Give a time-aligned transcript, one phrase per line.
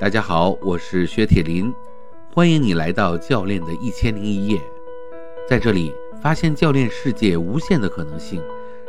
[0.00, 1.74] 大家好，我是薛铁林，
[2.32, 4.60] 欢迎你来到教练的一千零一夜，
[5.48, 8.40] 在这里发现教练世界无限的可能性，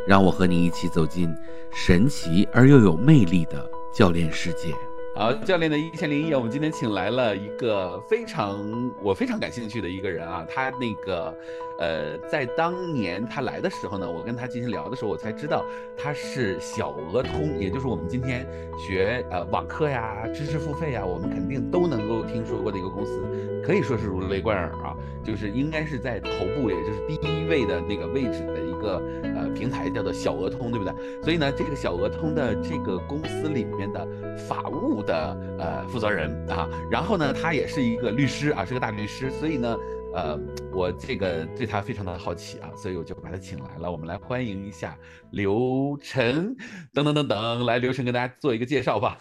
[0.07, 1.35] 让我和你一起走进
[1.71, 4.71] 神奇而又有魅力的教练世界。
[5.15, 11.35] 好，教练的一千零一夜，我们今天请来了一个非常我非常感兴趣的一个人啊，他那个，
[11.79, 15.65] 呃，在当年他来的时候呢，我跟他进行聊的时候，我才知道
[15.97, 23.21] 他是小额通，也就是我们今天学呃网课呀、知识付费呀，我们肯定都能够听说过的一个公司，
[23.65, 30.93] 可以说是如雷贯耳啊，就是应该是在头部，也就是第一位的那个位置的个呃平台，叫做小鹅通，对不对？
[31.21, 34.99] 所以呢，这个小鹅通的这个公司里面的法务。
[34.99, 39.77] 的呃负责人啊，然后呢，他也是一个律师啊，是个大律师，所以呢，
[40.13, 40.37] 呃，
[40.73, 43.89] 我这个对他非常的好奇啊，所以我就把他请来了。
[43.89, 44.95] 我们来欢迎一下
[45.31, 46.55] 刘晨，
[46.93, 49.17] 等等等等，来刘晨跟大家做一个介绍吧。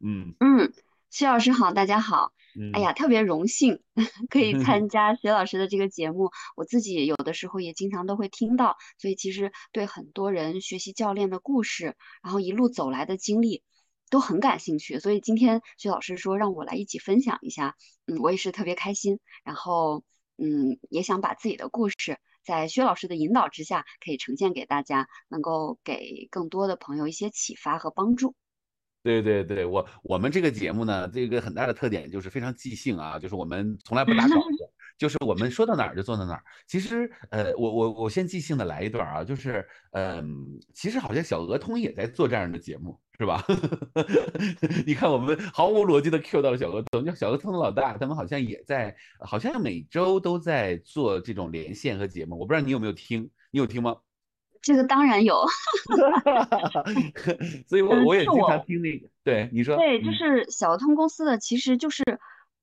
[0.00, 0.72] 嗯 嗯，
[1.10, 2.32] 薛老师好，大家好。
[2.72, 3.80] 哎呀，特别荣幸
[4.30, 13.62] 可以参 加薛老师的这个节目，我自己有的时候也经常都会听到，所以其实对很多人学习教练的故事，然后一路走来的经历。
[14.08, 20.02] 都很感兴趣，所以今天薛老师说让我来一起分享一下，嗯，我也是特别开心，然后
[20.36, 28.34] 嗯，也想把自己的故事在薛老师的引导之下可以呈现给大家，能够给更多的朋友一些启发和帮助。
[29.02, 34.68] 对对对，我我们这个节目呢，这个很大的特点就是非常即兴啊，就是我们从来不打稿子。
[35.00, 36.44] 就是我们说到哪儿就做到哪儿。
[36.66, 43.42] 其实，呃，我我我先即兴的来一段啊，就是，嗯，其实好像小鹅通也在做这样的节目，是吧？
[44.84, 52.38] 你看，我们毫无逻辑的 Q 到了小鹅通，叫小鹅通的老大，他们好像也在，好像每周都在做这种连线和节目。
[52.38, 53.96] 我不知道你有没有听，你有听吗？
[54.62, 55.44] 这个当然有，
[57.68, 59.08] 所以我我也经常听那个。
[59.24, 59.76] 对，你说。
[59.76, 62.02] 对，就是小鹅通公司的，其实就是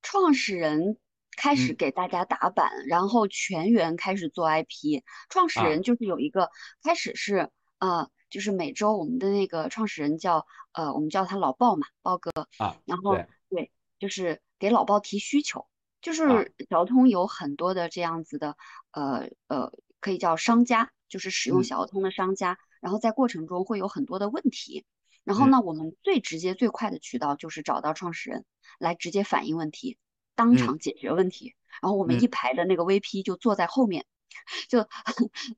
[0.01, 0.97] 创始人。
[1.39, 5.03] 开始给大家打板，然后全员开始做 IP。
[5.29, 6.49] 创始人就是有一个
[6.81, 12.77] 开始是呃，就是每周我们的那个创始人叫呃，我们叫他老鲍嘛，鲍哥啊。
[12.85, 13.15] 然后
[13.51, 13.69] 对，
[13.99, 15.67] 就是给老鲍提需求，
[16.01, 18.57] 就是小通有很多的这样子的
[18.89, 24.85] 呃呃，可以叫商家，就是使用小通的商家，然后在过程中会有很多的问题，
[25.23, 28.45] 然后呢，我们最直接最快的渠道就是找到创始人
[28.79, 29.97] 来直接反映问题。
[30.35, 34.05] 当场解决问题，然后我们一排的那个 VP 就坐在后面，
[34.69, 34.87] 就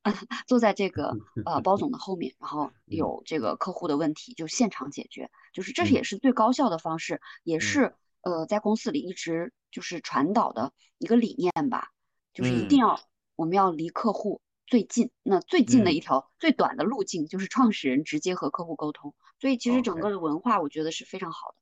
[0.47, 11.89] 坐在这个 呃包总的后面，然后有这个客户的问题就现场解决，就是这也是最高效的方式，也是呃在公司里一直就是传导的一个理念吧，
[12.33, 13.01] 就是一定要
[13.35, 14.39] 我们要离客户
[14.69, 21.55] 最近，那最近的一条最短的路径就是创始人直接和客户沟通，所以其实整个的文化我觉得是非常好的。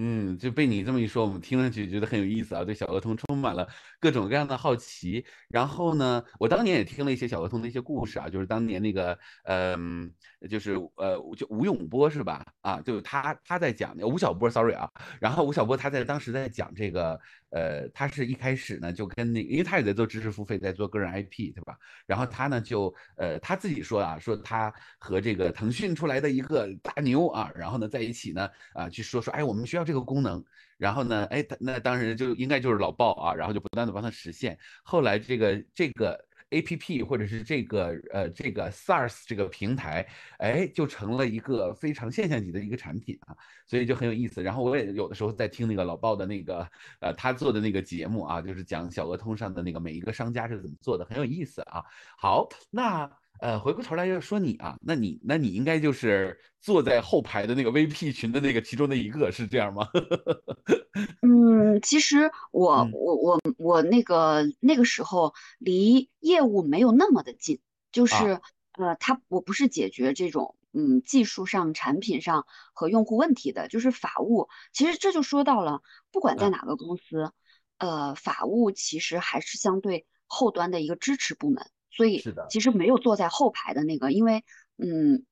[0.00, 3.66] 嗯，就被你这么一说，我们听上去觉得很有意思啊，对小鹅通充满了
[3.98, 5.24] 各种各样的好奇。
[5.48, 10.12] 然后呢，我当年也听了一些小鹅通的一些故事啊，就是当年那个，嗯，
[10.48, 12.46] 就是呃，就吴永波是吧？
[12.60, 14.88] 啊，就他他在讲吴晓波，sorry 啊，
[15.20, 17.18] 然后吴晓波他在当时在讲这个。
[17.50, 21.76] 呃，他是一开始呢就跟那，因为他也在做知识付费，在做个人 IP，对吧？
[22.06, 30.44] 然后他呢就，呃，他自己说啊，说他和这个腾讯出来的一个大牛啊，然后呢在一起呢，啊，去说说，哎，我们需要这个功能，
[30.76, 36.27] 然后呢，哎，那当时就应该就是老鲍啊，然后就不断的帮他实现，后来这个这个。
[36.50, 40.06] A P P 或者是这个呃这个 SARS 这个平台，
[40.38, 43.36] 哎，就成了一个非常现象级的一个产品啊，
[43.66, 44.42] 所以就很有意思。
[44.42, 46.68] 然后我也有的时候在听那个老鲍的那个
[47.00, 51.84] 呃他做的那个节目啊，就是讲小额通上的那个每一个商家是怎么做的，很有意思啊。
[52.16, 53.10] 好，那。
[53.40, 59.88] 呃，回过头来要说你啊，那你那你应该就是坐在后排的那个 VP 群的那个其中的一个，是这样吗？
[61.22, 67.60] 嗯，其实我我我我那个那个时候离业务没有那么的近，
[67.92, 68.40] 就是
[68.78, 74.48] 呃，他我不是解决这种嗯技术上、产品上和用户问题的，就是法务。
[74.72, 77.32] 其实这就说到了，不管在哪个公司，
[77.78, 81.70] 呃，法务其实还是相对后端的一个支持部门。
[81.98, 84.44] 所以其实没有坐在后排的那个，因为
[84.76, 85.24] 嗯，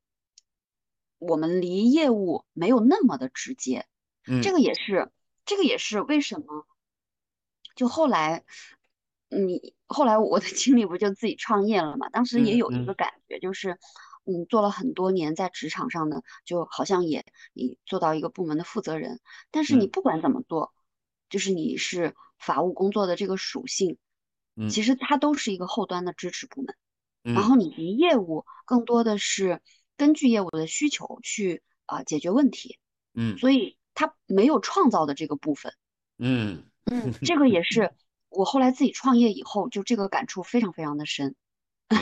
[1.18, 3.86] 我们离业务没有那么的直接，
[4.26, 5.12] 嗯，这个也是，
[5.44, 6.66] 这个也是为什么？
[7.76, 8.42] 就后来
[9.28, 12.08] 你后来我的 经历不就自己创业了嘛？
[12.08, 13.78] 当时也有一个感觉，就是
[14.24, 19.20] 嗯，做了很多年在职场上的，就好像也你做到一个部门的负责人，
[19.52, 20.74] 但是你不管怎么做，
[21.30, 23.98] 就是你是法务工作的这个属性。
[24.70, 26.74] 其实它都是一个后端的支持部门，
[27.34, 29.60] 然后你离业务更多的是
[29.96, 32.78] 根据业务的需求去啊解决问题，
[33.14, 35.74] 嗯，所以它没有创造的这个部分。
[36.18, 37.92] 嗯嗯，这个也 是
[38.28, 41.34] 我后来自己创业以后，就这个感触非常非常的深。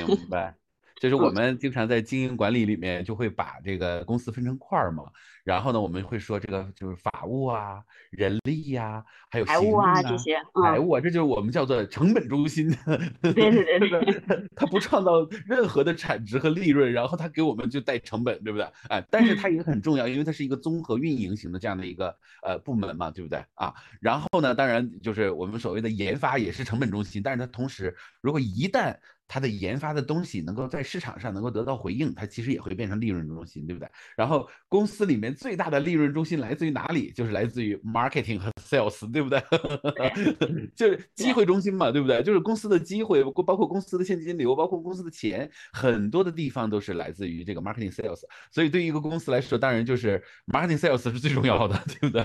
[0.07, 0.57] 明白。
[1.05, 5.05] 就是我们经常在经营管理里面就会把这个公司分成块儿嘛，
[5.45, 12.75] 然后呢，我们会说这个就是法务啊、人力呀，还有财务啊这些，财务啊，这就是我们叫做成本中心。
[13.21, 14.23] 对对对对，
[14.56, 18.67] 他 不创造任何的产值和利润，然后它给我们就带成本，对不对？
[18.89, 23.75] 哎，但是它也很重要，因为它是一个综合运营型的这样的一个呃部门嘛，对不对啊？
[24.00, 33.88] 然后呢，当然就是我们所谓的研发也是成本中心，但是它同时如果一旦它的研发的东西能够在市场上能够得到回应，它其实也会变成利润中心，对不对？
[34.17, 37.11] 然后公司里面最大的利润中心来自于哪里？
[37.12, 39.43] 就是来自于 marketing 和 sales，对不对？
[40.76, 42.23] 就是机会中心嘛，对不对？
[42.23, 48.21] 就是公司的机会，包括公司的现金流，包括公司的钱，很多的地方都是来自于这个 marketing sales。
[48.50, 52.23] 所以对于一个公司来说，当然就是 marketing sales 是最重要的， 对不对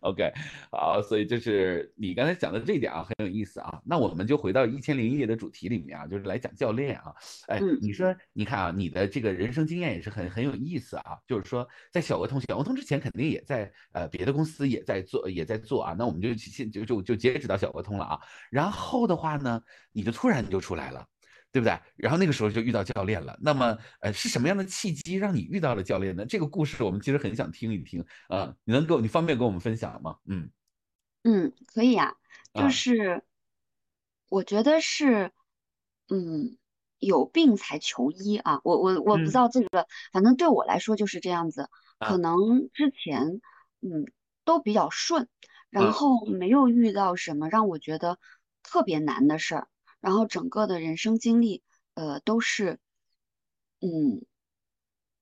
[0.00, 0.32] ？OK，
[0.72, 3.80] 好，所以就是你刚才讲的这一点啊，很有意思啊。
[3.84, 6.39] 那我们就回到一千零一夜的主题里面啊，就是来。
[6.40, 7.14] 讲教练啊，
[7.46, 11.18] 哎，你说，你看啊，你的这个人生经验也是很很有意思啊。
[11.26, 15.94] 就是说，在小鹅通，小鹅通之前肯定也在呃别的公司也在做，也在做啊。
[15.96, 18.18] 那我们就现就就就截止到小鹅通了啊。
[18.50, 21.06] 然后的话呢，你就突然就出来了，
[21.52, 21.78] 对不对？
[21.96, 23.38] 然后那个时候就遇到教练了。
[23.40, 26.24] 那么呃，是什么样的契机让你遇到了教练呢？
[26.24, 28.54] 这个故事我们其实很想听一听啊。
[28.64, 30.16] 你能给我你方便跟我们分享吗？
[30.26, 30.50] 嗯
[31.24, 32.12] 嗯，可以啊。
[32.54, 33.22] 就是
[34.28, 35.30] 我觉得是。
[36.12, 36.58] 嗯，
[36.98, 38.60] 有病才求医啊！
[38.64, 41.68] 我我我不知道这个，反正对我来说就是这样子。
[42.00, 43.40] 可能之前
[43.80, 44.06] 嗯
[44.44, 45.28] 都比较顺，
[45.68, 48.18] 然后没有遇到什么让我觉得
[48.64, 49.68] 特别难的事儿，
[50.00, 51.62] 然后整个的人生经历
[51.94, 52.80] 呃都是
[53.80, 54.26] 嗯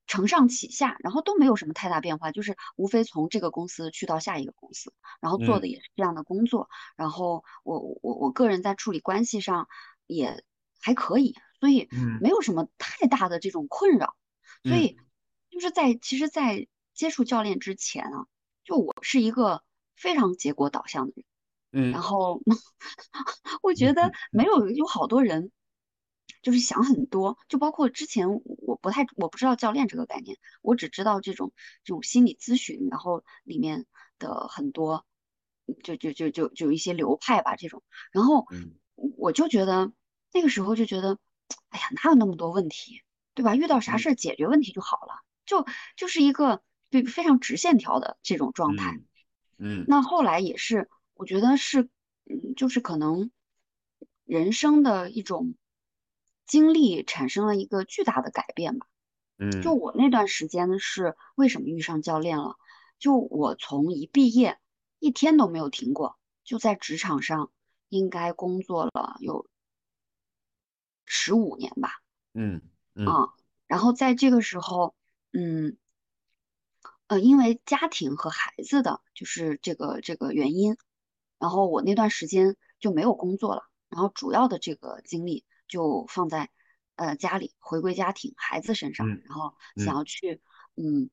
[0.07, 9.69] 承上启下，然后都没有什么太大变化，就是无非从这个公司去到下一个公司，然后做的也是这样的工作，然后我我我个人在处理关系上
[10.07, 10.43] 也。
[10.81, 11.89] 还可以，所以
[12.21, 14.15] 没有什么太大的这种困扰。
[14.65, 14.97] 所以
[15.51, 18.27] 就是在其实，在接触教练之前啊，
[18.65, 19.63] 就我是一个
[19.97, 21.25] 非常结果导向的人。
[21.71, 22.43] 嗯，然后
[23.63, 25.53] 我觉得没有有好多人
[26.43, 31.53] 就是想很多，就包括之前我不太我不知道教练这个概念，我只知道这种
[31.85, 33.87] 这种心理咨询，然后里面
[34.19, 35.07] 的很多
[35.85, 37.83] 就就就就就一些流派吧这种，
[38.13, 38.47] 然后
[38.95, 39.93] 我就觉得。
[40.39, 41.19] 那个时候就觉得，
[41.71, 43.03] 哎呀，哪有那么多问题，
[43.35, 43.57] 对吧？
[43.57, 45.15] 遇到啥事儿解决问题就好了，
[45.45, 49.01] 就就是一个对非常直线条的这种状态。
[49.57, 51.89] 嗯，那后来也是，我觉得是，
[52.25, 53.33] 嗯，就是可能
[54.25, 55.57] 人生的一种
[56.47, 58.87] 经历产生了一个巨大的改变吧。
[59.39, 62.55] 嗯，就我那段时间是为什么遇上教练了？
[63.01, 64.61] 就我从一毕业
[65.01, 67.51] 一天都没有停过，就在职场上
[67.89, 69.49] 应该工作了有。
[71.11, 72.03] 十五年吧，
[72.35, 72.61] 嗯
[72.95, 73.33] 嗯啊，
[73.67, 74.95] 然后在这个时候，
[75.33, 75.79] 嗯，
[77.07, 80.77] 呃，因为家庭和孩子的就是这个这个原因，
[81.39, 86.51] 然后我那段时间就没有工作了，然后主要的这个精力就放在
[86.97, 90.43] 呃家里，回归家庭、孩子身上，然后想要去，
[90.77, 91.09] 嗯，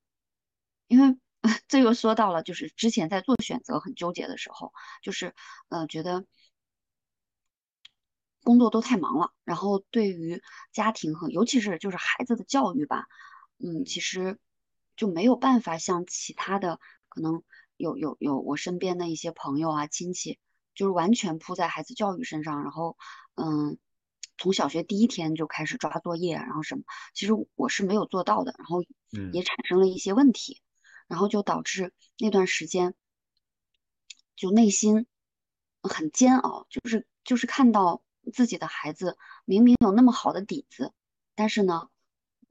[0.88, 1.16] 因为
[1.68, 5.34] 这又说到了，就是之前在做选择很纠结的时候，就是
[5.70, 6.26] 呃觉得。
[8.46, 10.40] 工作都太忙了，然后对于
[10.72, 13.08] 家庭和尤其是就是孩子的教育吧，
[13.58, 14.38] 嗯，其实
[14.96, 17.42] 就没有办法像其他的可能
[17.76, 20.38] 有有有我身边的一些朋友啊亲戚，
[20.76, 22.96] 就是完全扑在孩子教育身上，然后
[23.34, 23.78] 嗯，
[24.38, 26.82] 从小学第一天就开始抓作业，然后什么，
[27.14, 28.80] 其实我是没有做到的，然后
[29.32, 30.62] 也产生了一些问题，
[31.08, 32.94] 然后就导致那段时间
[34.36, 35.08] 就内心
[35.82, 38.04] 很煎熬，就是就是看到。
[38.32, 40.92] 自己的孩子明明有那么好的底子，
[41.34, 41.88] 但是呢，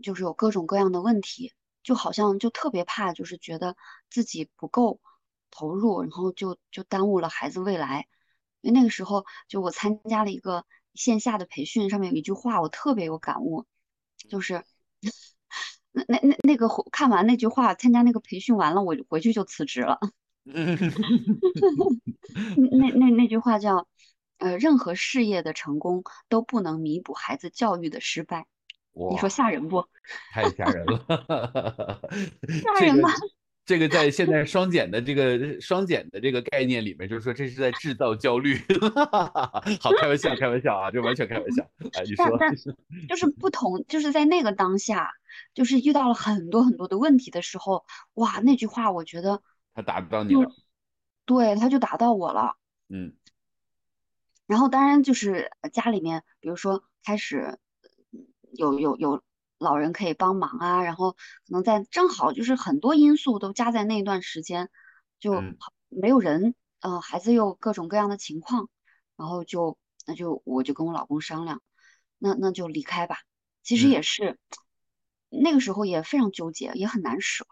[0.01, 1.53] 就是有各种各样的问题，
[1.83, 3.75] 就好像就特别怕，就是觉得
[4.09, 4.99] 自己不够
[5.51, 8.07] 投入，然后就就耽误了孩子未来。
[8.61, 13.65] 因为那个时候，就我参加了一个线下的培训，上面有一句话我特别有感悟，
[14.29, 14.63] 就是
[15.91, 19.99] 那那那那个看完那句话，参加那个培训完了，我回去就辞职了。
[22.71, 23.87] 那那那句话叫。
[24.37, 28.45] 呃，任何事业的成功都不能弥补孩子教育的失败。
[29.11, 29.85] 你说吓人不？
[30.31, 31.05] 太吓人了！
[32.63, 33.09] 吓人吗？
[33.65, 38.55] 这个在现在双减的这个双减的这个概念里面，就是说这是在制造焦虑。
[39.81, 41.67] 好，开玩笑，开玩笑啊，这完全开玩笑。
[41.93, 42.55] 哎，你说，但
[43.09, 45.11] 就是不同，就是在那个当下，
[45.53, 49.41] 就是遇到了很多很多的问题的时候，哇，那句话我觉得
[49.73, 50.49] 他打到你了，
[51.25, 52.55] 对，他就打到我了。
[52.87, 53.13] 嗯
[54.47, 57.59] 然后当然就是家里面，比如说开始
[58.53, 59.23] 有有有
[59.57, 64.69] 老人可以帮忙啊，然后可能在正好就是很多因素都加在那段时间，
[65.19, 65.57] 就嗯
[65.89, 68.69] 没有人，呃，孩子又各种各样的情况，
[69.15, 71.61] 然后就那就我就跟我老公商量，
[72.17, 73.19] 那那就离开吧。
[73.63, 74.37] 其实嗯也是
[75.29, 77.45] 那个时候也非常纠结，也很难舍。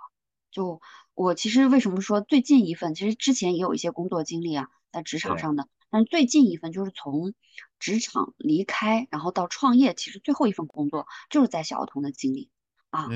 [0.51, 0.81] 就
[1.15, 7.35] 我其实为什么说最近一份，其实之前也有一些工作经历啊，在职场，上的，但是最近一份就是从
[7.77, 12.49] 职场离开，然后到创业，其实最后一份工作就是在小儿童的经历
[12.89, 13.09] 啊，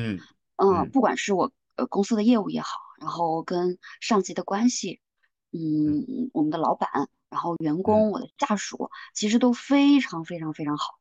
[0.57, 5.01] 嗯不管是我呃公司的业务也好，然后跟上级的关系，
[5.49, 10.99] 嗯嗯，我们的老板，然后员嗯工，我的下属，其实都非常非常非常好，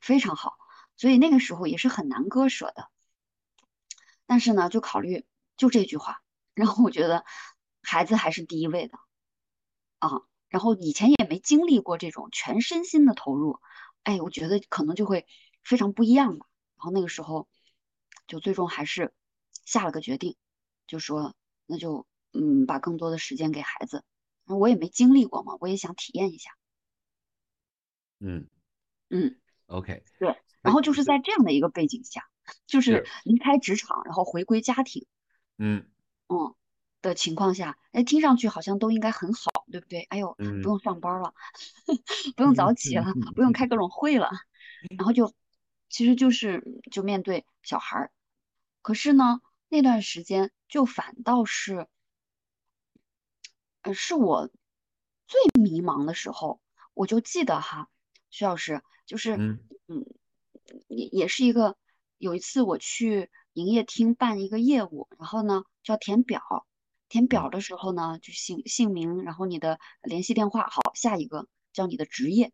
[0.00, 0.54] 非常好，
[0.96, 2.88] 所以那个时候也是很难割舍的。
[4.26, 5.24] 但是呢，就考虑
[5.56, 6.22] 就这句话，
[6.54, 7.24] 然后我觉得
[7.82, 8.98] 孩子还是第一位的
[10.00, 10.22] 啊，
[10.54, 13.58] 然后以前也没经历过这种全身心的投入，
[14.04, 15.26] 哎，我觉得可能就会
[15.64, 16.46] 非常不一样吧。
[16.76, 17.48] 然后那个时候
[18.28, 19.12] 就最终还是
[19.64, 20.36] 下了个决定，
[20.86, 21.34] 就说
[21.66, 24.04] 那就嗯把更多的时间给孩子，
[24.46, 26.52] 我也没经历过嘛，我也想体验一下，
[28.20, 28.46] 嗯
[29.10, 29.40] 嗯。
[29.66, 32.28] ，OK，对，然后就是是在这样的一个背景下，
[32.68, 35.04] 就是是，离开职场，然后回归家庭，
[35.58, 35.84] 嗯。
[36.28, 36.54] 嗯
[37.08, 40.00] 的情况下，哎，听上去好像都应该很好，对不对？
[40.10, 40.62] 哎呦，不嗯。
[40.62, 41.34] 用上班了，
[42.36, 44.30] 不用早嗯起了，不用开各种会了，
[44.96, 45.32] 然后就
[45.88, 48.10] 其实就是就面对小孩儿，
[48.82, 51.86] 可是呢，那段时间就反倒是，
[53.82, 54.48] 呃，是我
[55.26, 56.60] 最迷茫的时候，
[56.94, 57.88] 我就记得哈，
[58.30, 59.58] 徐老师，就是嗯。
[59.86, 60.06] 嗯，
[60.88, 61.76] 也也是一个
[62.16, 66.66] 有一次我去营业厅办一个业务，然后呢就要填表，
[67.14, 67.28] 填嗯。
[67.28, 72.50] 表的时候呢就姓姓名，然后你的联系电话，好，下一个叫你的职业，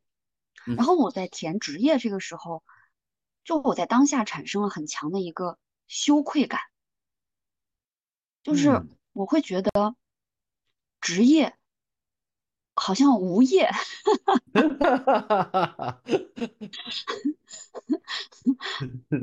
[0.67, 0.77] 嗯。
[0.77, 2.63] 然后我在填职业这个时候，
[3.43, 6.61] 就我在当下产生了很强的一个羞愧感，
[8.43, 8.89] 就是嗯。
[9.15, 9.97] 我会觉得
[11.01, 11.57] 职业
[12.75, 13.71] 好像无业，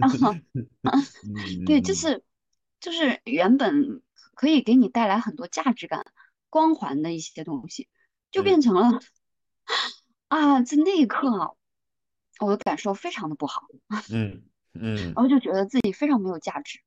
[1.68, 2.24] 对，就嗯是
[2.80, 4.02] 就是原本
[4.38, 6.06] 可以给你带来很多价值感、
[6.50, 7.90] 光环的一些东西，
[8.32, 8.46] 就嗯。
[8.46, 9.02] 变成了
[10.30, 11.50] 啊，在那一刻啊，
[12.40, 13.64] 我的感受非常的不好，
[14.12, 14.96] 嗯嗯。
[14.96, 16.80] 然后就觉得自己非常没有价值，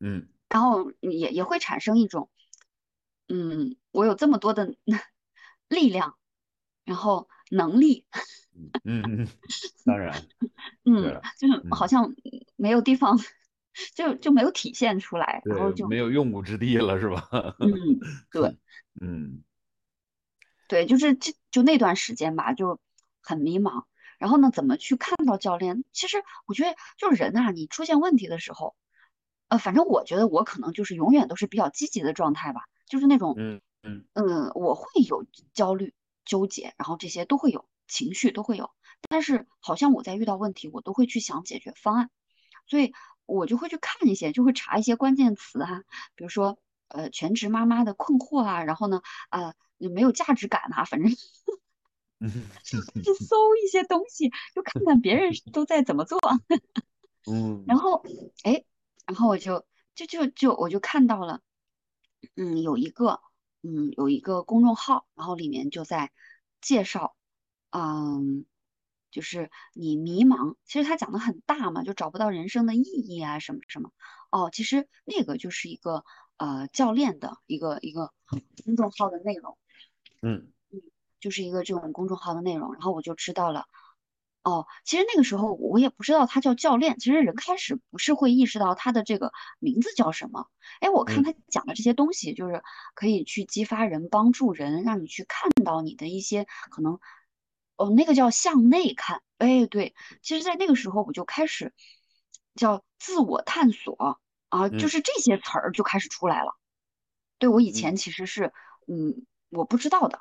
[0.00, 0.28] 嗯。
[0.48, 2.30] 然后也也会产生一种，
[3.28, 4.74] 嗯，我有这么多的
[5.68, 6.16] 力量，
[6.84, 8.06] 然后能力，
[8.84, 9.28] 嗯嗯，
[9.84, 10.26] 当然
[10.84, 12.14] 嗯，就是好嗯像
[12.56, 13.18] 没有地方，
[13.94, 17.28] 就就没有体现出来，然后，就没有用武之地了是吧？
[17.60, 17.70] 嗯，
[18.30, 18.56] 对。
[19.00, 19.42] 嗯
[20.68, 22.78] 对，就是这就那段时间吧，就
[23.22, 23.84] 很迷茫。
[24.18, 25.82] 然后呢，怎么去看到教练？
[25.92, 28.76] 其实我觉得就是人啊、你出现问题的时候，
[29.48, 35.94] 呃，反正我觉得我可能就是永远都是比较积极的状态吧，就是那种，嗯嗯嗯，我会有焦虑、
[36.26, 38.70] 纠结，然后这些都会有，情绪都会有。
[39.08, 42.10] 但是好像我在遇到问题，我都会去想解决方案，
[42.66, 42.92] 所以
[43.28, 45.84] 我就会去看一些，就会查一些关键词啊，
[46.16, 46.58] 比如说
[46.88, 51.10] 呃全职妈妈的困惑啊，然后呢，啊、没有价值感啊，反正
[52.64, 56.18] 就 去搜一些东西，就看看别人 都在怎么做。
[57.26, 58.02] 嗯 然嗯后，
[58.42, 58.64] 哎，
[59.06, 61.42] 然后我就就就就我就看到了，
[62.34, 63.20] 嗯，有一个
[63.62, 66.10] 嗯有一个公众号，然后里面就在
[66.62, 67.14] 介绍，
[67.70, 68.46] 嗯，
[69.10, 73.90] 就是你迷茫，其实他讲的很大嘛，就找不到人生的意义啊什么什么。
[74.30, 76.04] 哦，其实那个就是一个
[76.36, 78.12] 呃教练的一个一个
[78.64, 79.56] 公众号的内容。
[80.22, 80.82] 嗯嗯
[81.20, 83.66] 就是一个这种公众号的内容，然后我就知道了。
[84.44, 90.46] 哦，其实那个时候我也不知道他叫教练，其实人开始不是会意识到他的这个名字叫什么。
[90.80, 92.62] 哎，我看嗯他讲的这些东西，就是
[92.94, 96.98] 可以去激发人、帮助人，让你去看到你的一些可能，
[97.78, 99.22] 哦，那个叫向内看。
[99.38, 101.72] 哎，对，其实，在那个时候我就开始
[102.54, 104.18] 叫自我探索
[104.48, 106.56] 啊，就嗯是这些词儿就开始出来了。
[107.38, 108.52] 对，我以嗯前其实是，
[108.86, 110.20] 嗯，我不知道的，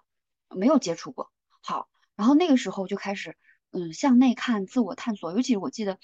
[0.50, 1.32] 没有接触过。
[1.62, 3.36] 好，然后那个时候就开始，
[3.72, 5.32] 嗯，向内看，自我探索。
[5.34, 5.98] 尤其是我记得，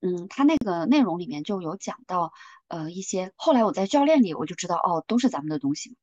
[0.00, 2.32] 嗯，他那个内容里面就有讲到，
[2.68, 5.96] 呃，一些后来我在教练里我就知道，哦，都是咱们的东西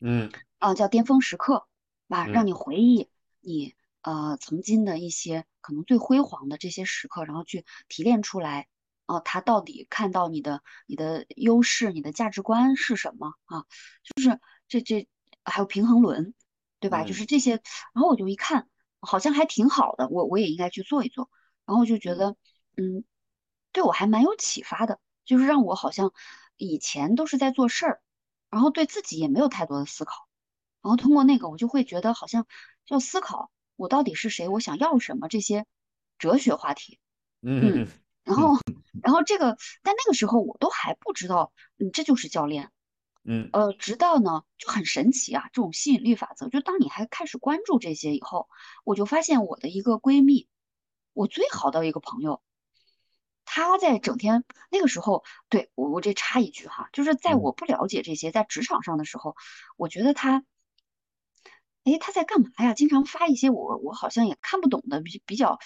[0.00, 1.66] 嗯啊，叫巅峰时刻，
[2.06, 3.10] 吧，让嗯你回忆
[3.40, 3.74] 你
[4.06, 8.68] 呃曾经的一些可能最辉煌的这些时刻，然后去提炼出来，
[9.06, 13.64] 哦、他到底看到你的你的优势、你的价值观是什么啊？
[14.04, 15.08] 就是这这
[15.44, 16.34] 还有平衡轮，
[16.80, 17.02] 对吧？
[17.02, 17.60] 就嗯是这些，
[17.94, 18.68] 然后我就一看，
[19.00, 21.28] 好像还挺好的，我我也应该去做一做，
[21.64, 22.36] 然后就觉得，
[22.76, 23.04] 嗯，
[23.72, 26.12] 对我还蛮有启发的，就是让我好像
[26.56, 28.02] 以前都是在做事儿，
[28.50, 30.28] 然后对自己也没有太多的思考，
[30.82, 32.46] 然后通过那个，我就会觉得好像
[32.88, 35.66] 要思考我到底是谁，我想要什么这些
[36.18, 36.98] 哲学话题。
[37.42, 37.88] 嗯，嗯
[38.24, 38.58] 然后，
[39.02, 42.70] 然后这个，但那个时候我都还不知道，嗯，这就是教练。
[43.28, 48.48] 嗯呃，直到呢，就很神奇啊，这种吸引力法则，就当你还开始关注这些以后，
[48.84, 50.46] 我就发现我的一个闺蜜，
[51.12, 52.40] 我最好的一个朋友，
[53.44, 59.34] 她在整天那个时候，对，我我这插一句哈，就是在嗯我不了解这些，在职场上的时候，
[59.76, 60.44] 我觉得她，
[61.86, 62.74] 诶，他在干嘛呀？
[62.74, 65.58] 经常发一些我我好像也看不懂的比比较呃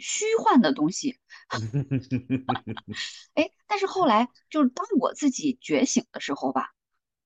[0.00, 1.18] 虚幻的东西。
[3.34, 6.74] 哎，但是后来就是当我自己觉醒的时候吧，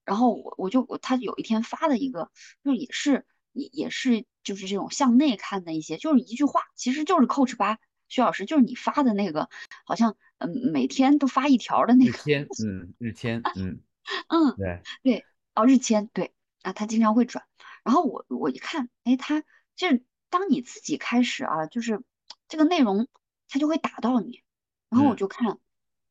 [0.05, 2.31] 然后我我就我他有一天发的一个，
[2.65, 9.49] 就也是也也是就是这种向内看的一些，就是一句话，其实就是 Coach 八徐老师，就是你发的那个，
[9.85, 13.81] 好像嗯每天都发一条的那个，日 签，嗯，日签，嗯，
[14.29, 15.25] 嗯，对，对，
[15.55, 17.45] 哦，日签，对，啊，他经常会转，
[17.85, 19.43] 然后我我一看，哎，他
[19.77, 22.03] 就是当你自己开始啊，就是
[22.49, 23.09] 这个内容，
[23.49, 24.43] 他就会打到你，
[24.89, 25.17] 然后我嗯。
[25.17, 25.59] 就看，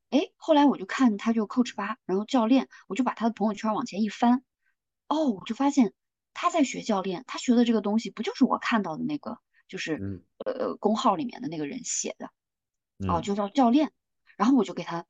[0.10, 4.44] 哎，后来我就看他就 Coach 八，然后教练，我就把他的朋友圈往前一翻，
[5.08, 5.94] 哦，我就发现
[6.34, 10.24] 他在学教练，他学的这个东西不就是我看到的那个，就是嗯。
[10.44, 12.26] 呃公号里面的那个人写的，
[13.08, 13.22] 哦，嗯。
[13.22, 13.92] 就叫教练，
[14.38, 15.06] 然后我就给他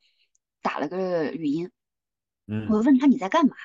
[0.61, 1.71] 打了个语音。
[2.47, 3.55] 我嗯就问他你在干嘛？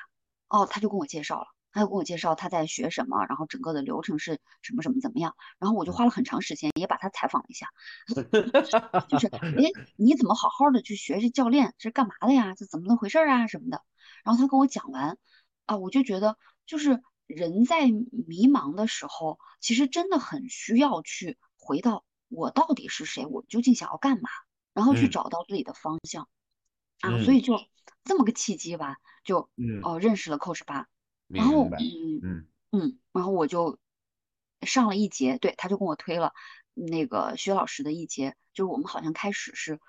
[0.47, 5.35] 哦，他就跟我介绍了，他就跟我介绍他在学什么，然后整个的流程是什么什么怎么样。
[5.59, 7.69] 然后我就花了很长时间也把他采访了一下，
[9.07, 12.55] 就是哎，你怎么好好的去学这教练是干嘛的呀？
[12.57, 13.83] 这怎么那么回事儿啊什么的。
[14.23, 15.17] 然后他跟我讲完，
[15.65, 24.29] 啊，我就觉得就是人在迷茫的时候，其实真的很需要去回到我到底是谁，我究竟想要干嘛，
[24.73, 26.27] 然后去嗯找到自己的方向。
[27.01, 27.59] 啊，所嗯以就
[28.03, 30.87] 这么个契机吧，就嗯，哦认识了 Coach 八，
[31.27, 33.77] 然后明白，嗯嗯嗯，然后我就
[34.61, 36.33] 上了一节，对，他就跟我推了
[36.73, 39.79] 那个薛老师的一节，就是我们好像开始是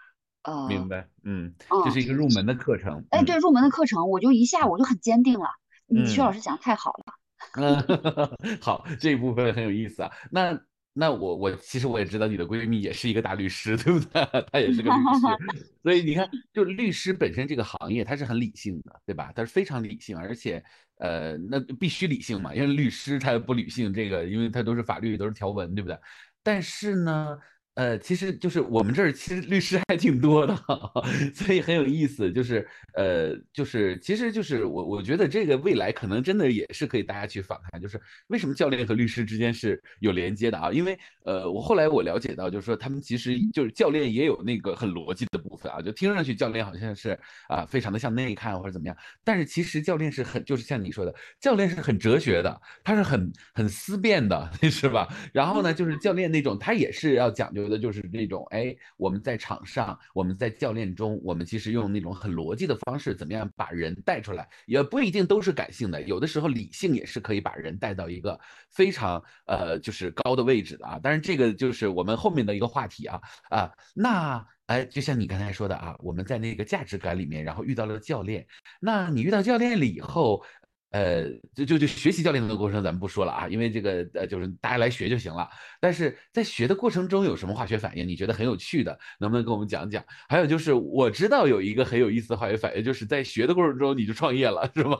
[0.42, 5.48] 呃明白，嗯，这嗯是一个入门的课程，哎对嗯入门的课程，我就一下我就很坚定了，
[5.88, 6.34] 嗯，薛老嗯。
[6.34, 7.14] 师讲的太好了，
[7.54, 10.10] 嗯， 好，这一部分很有意思啊。
[10.30, 10.60] 那
[10.92, 14.24] 那我我其实我也知道你的闺蜜也是一个大律师， 对不对？
[14.52, 19.32] 她也是个律师， 所以你看，就律师本身这个行业，它是很理性的，对吧？
[19.34, 20.64] 它是非常理性，而且
[20.98, 25.98] 呃，那必须理性嘛，因为律师他不理性，这个因为他都是法律，都是条文，对不对？
[26.42, 27.38] 但是呢。
[27.78, 30.52] 呃，其实就是我们这儿其实律师还挺多的，
[31.32, 32.32] 所以很有意思。
[32.32, 40.72] 就是呃，就是其实就是我我觉得这个未来可能真的也是可以大家去访谈，就是为什么教练和律师之间是有连接的啊？
[40.72, 55.06] 因为呃，我后来我了解到，就是说他们其实就是教练也有那个很逻辑的部分啊，就听上去教练好像是啊、非常的向内看或者怎么样，但是其实教练是很就是像你说的，教练是很哲学的，他是很很思辨的， 是吧？
[55.32, 68.38] 然后呢，就是教练那种，他也是要讲究的，就是这种，哎，我们在场上，我们在教练中，我们其实用那种很逻辑的方式，怎么样把人带出来，也不一定都是感性的，有的时候理性也是可以把人带到一个
[68.70, 70.98] 非常呃就是高的位置的啊。
[70.98, 78.46] 当然，这个就是我们后面的一个话题啊啊，那哎，就像你刚才说的啊，我们在那个价值感里面，然后遇到了教练，
[78.80, 80.44] 那你遇到教练了以后。
[80.90, 85.48] 呃，就就就学习教练的过程咱们不说了啊，因为这个呃就是大家来学就行了。
[85.80, 88.08] 但是在学的过程中有什么化学反应？
[88.08, 90.02] 你觉得很有趣的，能不能跟我们讲讲？
[90.28, 94.98] 还有就是我知道有一个很有意思的化学反应，就是在学的过程中你就创业了，是吗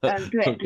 [0.00, 0.56] 嗯 对？OK，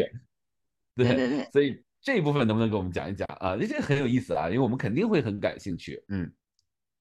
[0.96, 3.57] 对，对对对，所以这一部分能不能给我们讲一讲啊？
[3.57, 6.02] 这这很有意思啊，因为我们肯定会很感兴趣。
[6.09, 6.33] 嗯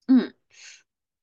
[0.08, 0.34] 嗯。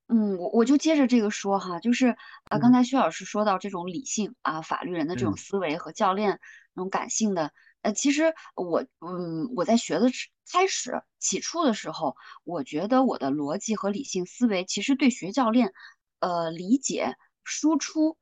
[0.09, 2.15] 嗯，我我就接着这个说哈，就是
[2.49, 2.73] 啊，刚嗯。
[2.73, 5.37] 才薛老师说到这种理性啊，法律人的这种嗯。
[5.37, 6.41] 思维和教练
[6.75, 15.73] 那种感性的，呃，其实我嗯我在学的时开始起初的时候，我觉得我的逻辑和理性思维其实对学教练，
[16.21, 18.19] 呃，理解输出，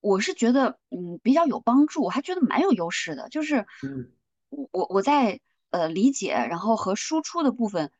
[0.00, 4.12] 我是觉得嗯比较有帮助，我还觉得蛮有优势的，就是嗯。
[4.50, 5.40] 我我我在
[5.70, 7.90] 呃理解然后和输出的部分。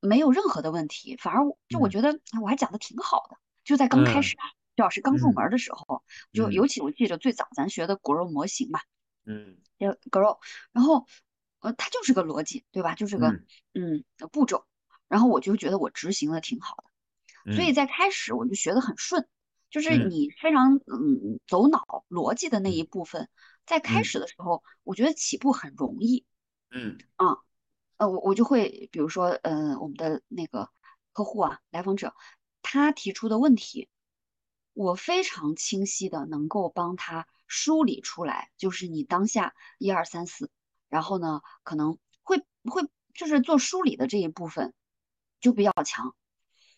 [0.00, 1.90] 没有任何的问题，反而我就我嗯。
[1.90, 3.36] 觉得哎我还讲的挺好的。
[3.64, 4.44] 就在刚开嗯始啊，
[4.76, 6.52] 徐老师刚入嗯门的时候，就嗯。
[6.52, 8.80] 尤其我记得最早咱学的骨肉模型嘛，
[9.24, 9.56] 嗯。
[9.78, 10.38] 就 grow，
[10.72, 11.06] 然后
[11.60, 12.94] 呃它就是个逻辑，对吧？
[12.94, 13.46] 就是个嗯。
[13.74, 14.66] 嗯步骤，
[15.08, 16.76] 然后我就觉得我执行的挺好
[17.46, 17.74] 的，所以嗯。
[17.74, 19.26] 在开始我就学的很顺，
[19.70, 23.28] 就是你非常嗯走脑逻辑的那一部分，
[23.66, 26.24] 在开始的时候，我觉得起步很容易。
[26.70, 26.98] 嗯。
[27.16, 27.38] 啊，
[27.98, 30.68] 呃，我我就会比如说，呃，我们的那个
[31.12, 32.14] 客户啊，来访者，
[32.62, 33.88] 他提出的问题，
[34.74, 40.50] 我非常清晰的能够帮他梳理出来，就是你当下一二三四，
[40.88, 42.82] 然后呢，可能会会
[43.14, 44.74] 就是做梳理的这一部分
[45.40, 46.14] 就比较强。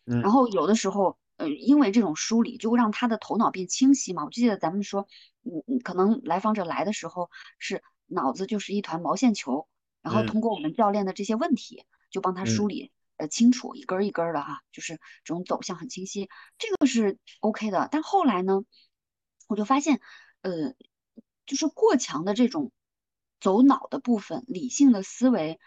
[0.05, 4.25] 嗯，然后有的时候，呃，因为这种梳理，就会让他的头脑变清晰嘛。
[4.25, 5.09] 我记得咱们说，
[5.43, 9.67] 嗯嗯，可能来访者来的时候是脑子就是一团毛线球，
[10.03, 17.89] 然后通过我们教练的这些问题，就帮他梳理，呃，清楚一根儿一根儿的哈，就是这种走向很清晰，这个是 OK 的。
[17.91, 18.65] 但后来呢，
[19.49, 20.01] 我就发现，
[20.43, 20.75] 呃，
[21.47, 22.73] 就是过强的这种
[23.41, 25.59] 走脑的部分，理性的思维，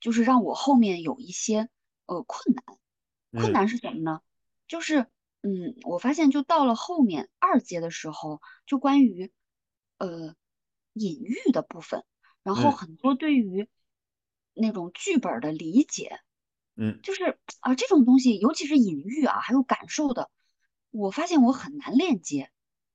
[0.00, 1.68] 就是让我后面有一些
[2.06, 2.64] 呃困难。
[3.32, 4.22] 困难是什么呢？
[4.66, 5.06] 就是，
[5.42, 9.30] 嗯，我发现就到了后面二阶的时候，就关于，
[9.98, 10.34] 呃，
[10.94, 12.02] 隐喻的部分，
[12.46, 13.68] 然后很多对于
[14.54, 16.20] 那种剧本的理解，
[16.76, 20.30] 嗯，就是啊这种东西，尤其是隐喻啊，还有感受的，
[20.92, 22.52] 我发现我很难链接，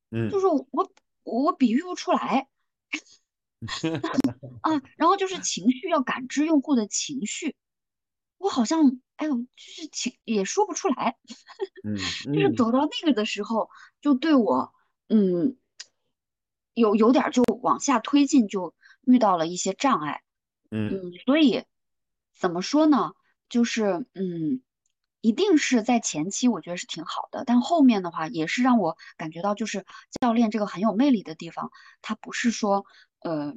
[0.10, 0.90] 嗯，就是我
[1.24, 2.48] 我比喻不出来，
[4.62, 7.58] 啊，然后就是情绪要感知用户的情绪。
[8.38, 11.18] 我好像，哎呦，就是情也说不出来，
[11.84, 11.98] 嗯，
[12.34, 14.74] 就是走到那个的时候，就对我，
[15.10, 15.58] 嗯，
[16.74, 18.74] 有有点就往下推进，就
[19.12, 20.24] 遇到了一些障碍，
[20.72, 21.66] 嗯，所以
[22.34, 23.14] 怎么说呢？
[23.50, 24.62] 就是，嗯，
[25.20, 29.86] 一定是在前期我觉得是挺好的，但后面的话也是让我感觉到，就是
[30.22, 31.72] 教练这个很有魅力的地方，
[32.02, 32.86] 他不是说，
[33.20, 33.56] 呃，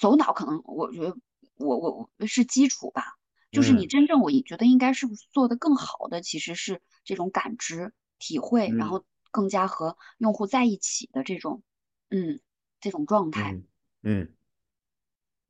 [0.00, 1.16] 走脑，可能我觉得
[1.56, 3.16] 我我我是基础吧。
[3.52, 11.62] 就是你真正，我觉得应该是做的更好的，其实是这种感知、体会，然后更加和用户在一起的这种，
[12.10, 12.40] 嗯，
[12.80, 13.52] 这种状态。
[13.52, 13.64] 嗯
[14.02, 14.35] 嗯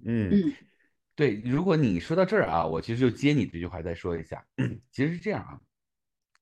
[0.05, 0.53] 嗯，
[1.15, 1.41] 对。
[1.45, 4.45] 如果你说到这儿啊，我其实就接你这句话再说一下。
[4.91, 5.59] 其实是这样啊，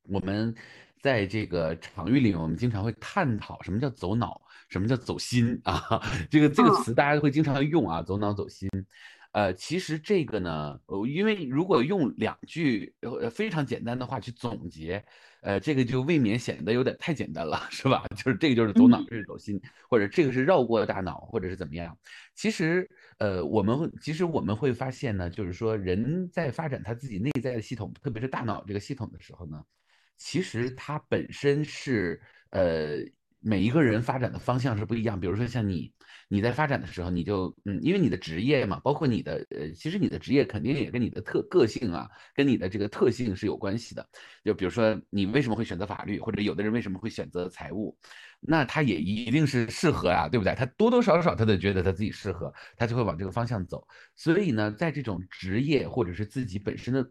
[0.03, 0.55] 我们
[1.01, 6.03] 在这个场域里，我们经常会探讨什么叫走脑，什么叫走心啊。
[6.31, 8.69] 这个这个词大家会经常用啊，走脑走心。
[9.35, 15.05] 呃，其实这个呢，呃，因为如果用两句呃非常简单的话去总结，
[15.43, 18.05] 呃，这个就未免显得有点太简单了， 是吧？
[18.17, 21.99] 就是这个就是走脑，这是走心，或者这个是绕过大脑，或者是怎么样？
[22.37, 29.61] 其实，呃，我们其实我们会发现呢，就是说人在发展他自己内在的系统，特别是大脑这个系统的时候呢，
[30.17, 32.99] 其实它本身是呃。
[33.47, 35.93] 每一个人发展的方向是不一样，比如说像你，
[36.35, 44.05] 你在发展的时候，你就嗯，因为你的职业嘛，包括你的呃，其实你的职业肯定也跟你的特个性啊，跟你的这个特性是有关系的。
[44.45, 47.97] 就比如说你为什么会选择法律，或者有的人为什么会选择财务，
[48.41, 50.53] 那他也一定是适合啊，对不对？
[50.57, 53.87] 他多多少少他都觉得他自己适合，他就会往这个方向走。
[54.17, 57.07] 所以呢，在这种职业或者是自己本身的。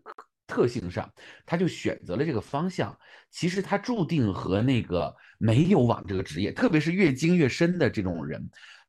[0.46, 1.10] 特性上，
[1.46, 2.96] 他就选择了这个方向。
[3.32, 8.46] 其实他注定和那个没有往这个职业，特别是越精越深的这种人。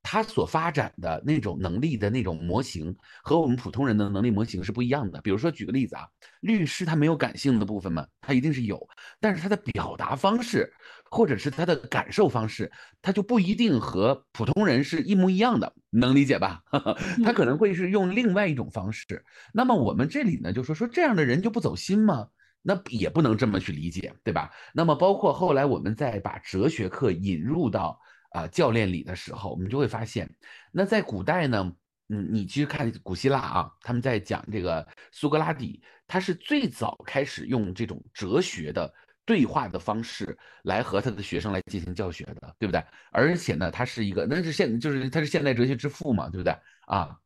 [0.07, 5.19] 他所发展的那种能力的那种模型和我们普通人的能力模型是不一样的。
[5.23, 6.07] 比如说，举个例子啊，
[6.43, 8.07] 律师他没有感性的部分吗？
[8.21, 8.87] 他一定是有，
[9.19, 10.71] 但是他的表达方式
[11.11, 16.63] 或者是他的感受方式，他就不一定和普通人是一模一样的，能理解吧？
[17.25, 19.25] 他可能会是用另外一种方式。
[19.55, 22.29] 那么我们这里呢，就说说这样的人就不走心吗？
[22.61, 24.51] 那也不能这么去理解，对吧？
[24.75, 27.99] 那么包括后来我们再把哲学课引入到。
[28.35, 30.29] 啊，教练里的时候，我们就会发现，
[30.73, 31.73] 那在古代呢，
[32.09, 38.93] 嗯，你去看古希腊啊，他们在讲这个苏格拉底，他是最早开始用这种哲学的
[39.25, 42.85] 对话的方式来和他的学生来进行教学的，对不对？
[43.13, 46.53] 而且呢，他是一个，那是现就是他是现代哲学之父嘛，对不对？
[46.87, 47.17] 啊。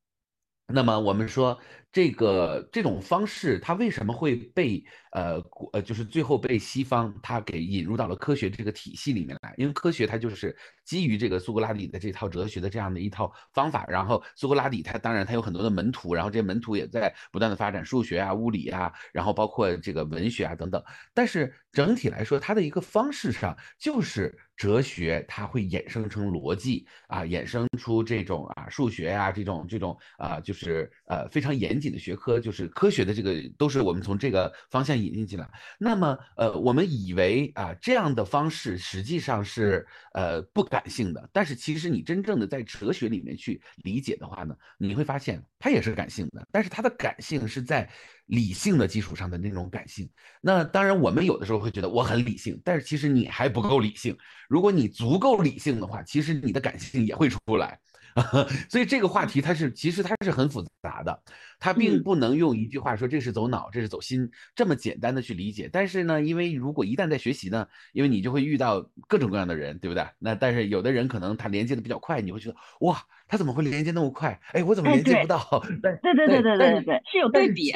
[0.70, 1.58] 那么我们说
[1.90, 9.54] 这个这种方式，它为什么会被呃呃，就是最后被西方它给引入到了科学这个体系里面来？
[9.56, 13.86] 因为科学它就是基于这个苏格拉底的这套哲学的这样的一套方法。
[13.88, 20.82] 然后苏格拉底他当然他有很多的门徒，然后这些门徒也在不断的发展数学啊、物理啊，然后包括这个文学啊等等。
[21.14, 24.38] 但是整体来说，它的一个方式上就是。
[24.58, 35.48] 哲学它会衍生成逻辑啊，衍生出这种啊数学呀这种这种啊就是呃非常严谨的学科，就是科学的这个都是我们从这个方向引进进来。
[35.78, 47.88] 那么呃我们以为啊这样的方式实际上是呃不感性的，但是其实你真正的在哲学里面去理解的话呢，你会发现它也是感性的，但是它的感性是在
[48.26, 50.08] 理性的基础上的那种感性。
[50.40, 54.16] 那当然，我们有的时候会觉得我很理性，但是其实你还不够理性。
[54.48, 57.78] 如果你足够理性的话，其实你的感性也会出来。
[58.68, 61.22] 所以这个话题它是其实它是很复杂的，
[61.58, 65.68] 它并不能用一句话说这是走脑，这是走心这么简单的去理解。
[65.72, 70.06] 但是呢，因为如果一旦在学习呢，因为你就会遇到各种各样的人，对不对？
[70.18, 74.38] 那但是有的人可能他连接的比较快，你会觉得哇，他怎么会连接那么快？
[74.52, 75.62] 哎，我怎么连接不到？
[75.82, 77.72] 对 对对对对对，是有对比。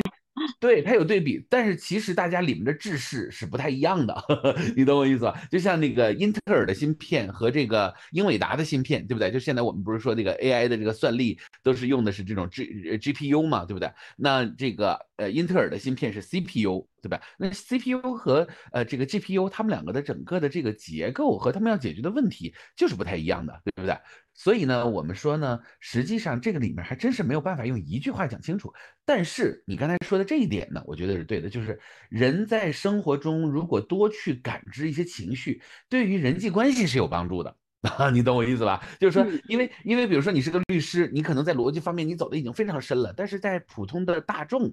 [0.60, 4.14] 对，它有对比，但是其实大家里面的制式是不太一样的，
[4.76, 5.40] 你懂我意思吧？
[5.50, 9.30] 就像那个英特尔的芯片和这个英伟达的芯片，对不对？
[9.30, 12.66] 就现在我们不是说这个 AI 的这个算力都是用的是这种 G
[12.98, 13.90] GPU 嘛，对不对？
[14.16, 16.86] 那这个呃英特尔的芯片是 CPU。
[17.02, 17.20] 对吧？
[17.36, 23.98] 那 CPU 和呃这个 GPU，他们两个的整个的这个结构和他们要解决的问题就是不太一样的，对不对？
[24.32, 28.72] 所以呢，我们说呢，实际上这个里面还真是没有办法用一句话讲清楚。
[29.04, 38.80] 但是你刚才说的这一点呢，我觉得是对的，就是人在生活中如果多去感知一些情绪，对于人际关系是有帮助的啊， 你懂我意思吧？
[39.00, 44.72] 就是说，因为因为比如说你是个律师，你可能在逻辑方面你走的已经非常深了，但是在普通的大众。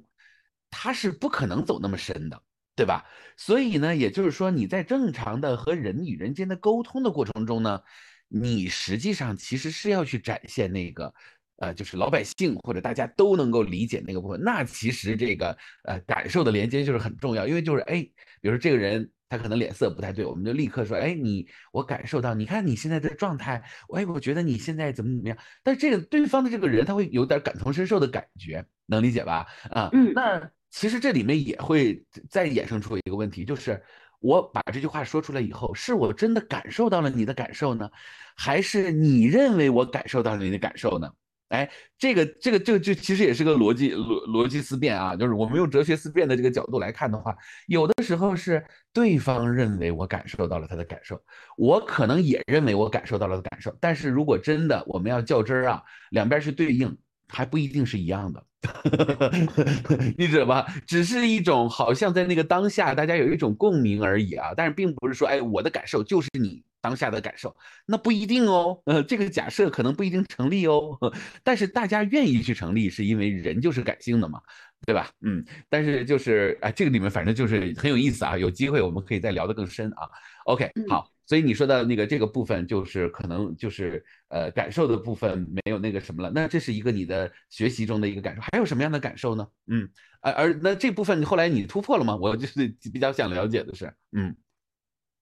[0.71, 2.41] 他是不可能走那么深的，
[2.75, 3.05] 对吧？
[3.36, 7.82] 所以呢，也就是说，你在正常的和人与人间的沟通的过程中呢，
[8.27, 11.13] 你实际上其实是要去展现那个，
[11.58, 14.41] 呃，就是老百姓或者大家都能够理解那个部分。
[14.41, 18.01] 那其实这个呃感受的连接就是很重要，因为就是哎，
[18.41, 23.63] 比如说这个人他可能脸色不太对，我们就立刻说，哎，你我感受到，你看你现在的状态，
[23.95, 25.38] 哎，我觉得你现在怎么怎么样。
[25.63, 29.47] 但是这个对方的这个人他会有点感同身受的感觉，能理解吧？
[29.71, 30.51] 啊，嗯，那。
[30.69, 33.82] 其实这里面也会再衍生出一个问题，就是
[34.19, 37.89] 我把这句话说出来以后，是我真的感受到了你的感受呢，
[38.36, 41.10] 还是你认为我感受到了你的感受呢？
[41.49, 51.19] 哎，这个这个这个就其实也是个逻辑逻逻辑思辨啊，就是我们用哲学思辨的这个角度来看的话，有的时候是对方认为我感受到了他的感受，
[51.58, 56.95] 我可能也认为我感受到了的感受，但是如果真的我们要较真儿啊，两边去对应，
[57.30, 58.44] 还不一定是一样的。
[60.18, 60.65] 你知道吧？
[60.86, 64.50] 只是一种好像在那个当下，大家有一种共鸣而已啊。
[64.58, 68.78] 但是并不是说，哎，我的感受就是你当下的感受，那不一定哦。
[68.86, 70.98] 呃，这个假设可能不一定成立哦。
[71.42, 74.42] 但是大家愿意去成立，是因为人就是感性的嘛，
[74.86, 75.10] 对吧？
[75.22, 75.46] 嗯。
[75.70, 78.38] 但是就是哎，这个里面反正就是很有意思啊。
[78.38, 80.04] 有机会我们可以再聊得更深啊。
[80.44, 81.10] OK，好。
[81.30, 86.32] 所以你说的那个这个部分，就是可能就是呃感受的部分没有那个什么了。
[86.34, 89.48] 那这是一个你的学习中的一个感受，还有什么样的感受呢？
[89.68, 89.88] 嗯，
[90.22, 92.15] 而而那这部分后来你突破了吗？
[92.15, 94.36] 我就是比较想了解的是，嗯，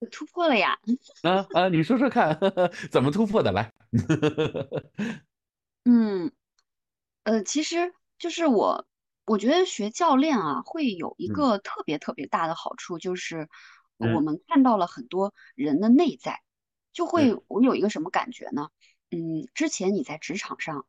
[0.10, 0.80] 突破了呀。
[1.24, 2.40] 啊啊，你说说看，
[2.90, 3.52] 怎么突破的？
[3.52, 3.74] 来。
[5.84, 6.32] 嗯，
[7.26, 8.88] 呃，其实就是我，
[9.26, 13.50] 我觉得学教练啊，会有一个特别特别大的好处，就是。
[13.98, 16.42] 我们看到了很多人的内在，
[16.94, 18.70] 就会我有一个什么感觉呢？
[19.10, 20.86] 嗯，之前你在职场上，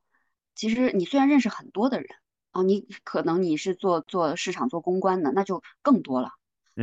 [0.54, 2.08] 其实你虽然认识很多的人
[2.50, 6.32] 啊，你可能你是做做市场做公关的，那就更多了。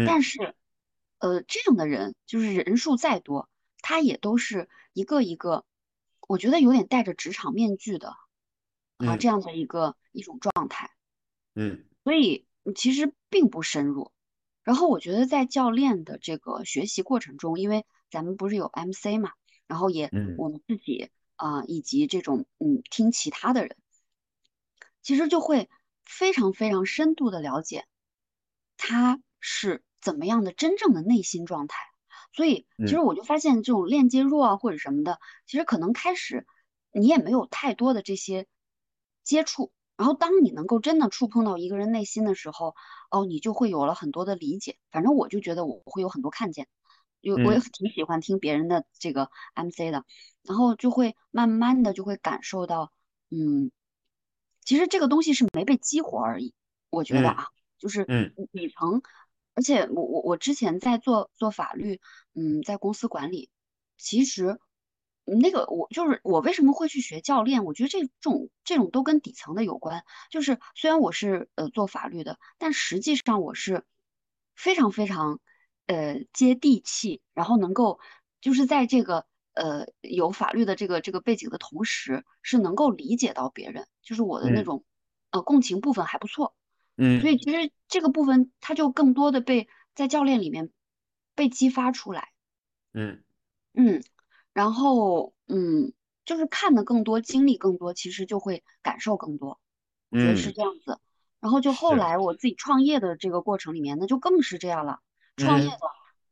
[0.05, 0.55] 但是，
[1.19, 3.49] 呃，这样的人就是人数再多，
[3.81, 5.65] 他也都是一个一个，
[6.27, 8.15] 我觉得有点戴着职场面具的
[8.97, 10.91] 啊，这样的一个一种状态。
[11.53, 14.11] 嗯，所以其实并不深入。
[14.65, 19.31] 然后我觉得在教练的这个学习过程中，因为咱们不是有 MC 嘛，
[19.67, 23.77] 然后也我们自己啊，以及这种嗯听其他的人，
[25.03, 25.69] 其实就会
[26.03, 27.85] 非常非常深度的了解
[28.75, 31.77] 他是怎么样的真正的内心状态。
[32.33, 36.47] 所以其实我就发现这种链接弱啊或者什么的，其实可能开始
[36.91, 38.47] 你也没有太多的这些
[39.23, 39.71] 接触。
[39.97, 42.75] 然后，当你能够真的触碰到一个人内心的时候，
[43.09, 44.77] 哦，你就会有了很多的理解。
[44.91, 46.67] 反正我就觉得我会有很多看见，
[47.21, 50.03] 有我也 挺喜欢听别人的这个 MC 的，
[50.43, 52.91] 然后就会慢慢的就会感受到，
[53.29, 53.71] 嗯，
[54.65, 56.53] 其实这个东西是没被激活而已。
[56.89, 58.05] 我觉得啊，就是
[58.51, 59.01] 底层，
[59.53, 62.01] 而且我我我之前在做做法律，
[62.33, 63.49] 嗯，在公司管理，
[63.97, 64.59] 其实。
[65.25, 67.65] 那个我就是我为什么会去学教练？
[67.65, 70.03] 我觉得这种这种都跟底层的有关。
[70.29, 73.83] 就是虽然我是呃做法律的，但实际上我是
[74.55, 75.39] 非常非常
[75.87, 77.99] 呃接地气，然后能够
[78.39, 84.85] 就是在这个呃有法律的这个这个背景的同时，是能够理解到别人，就是我的那种
[85.31, 86.53] 呃共情部分还不错。
[86.97, 90.69] 嗯，所以其实这个部分它就更多的被在教练里面
[91.33, 92.29] 被激发出来。
[92.93, 93.23] 嗯
[93.73, 94.03] 嗯。
[94.55, 95.91] 然后，嗯，
[96.23, 99.59] 就是看的更多，经历更多，其实就会感受更多，
[100.09, 100.97] 我觉得是这样子。
[101.41, 104.99] 然后就后来我自己创业的这个过程里面，那就更是这样了。
[105.35, 105.77] 创业嗯的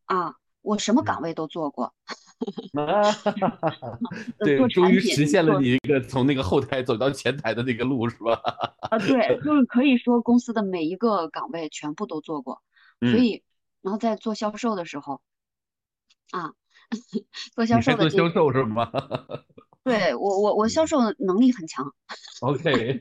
[0.05, 1.93] 啊，我什么嗯岗位都做过
[4.39, 8.41] 对，做终于实现了你一个从那个后台走到前台的那个路，是吧？
[8.89, 12.61] 啊，对，就是可以说公司的每一个岗位全部都做过，
[13.01, 13.43] 所嗯，以
[13.81, 15.21] 然后在做销售的时候
[16.31, 16.53] 啊，
[17.53, 18.91] 做销售的这，做销售是吗
[19.83, 21.85] 对，我我我销嗯售能力很强
[22.39, 22.97] ，？OK，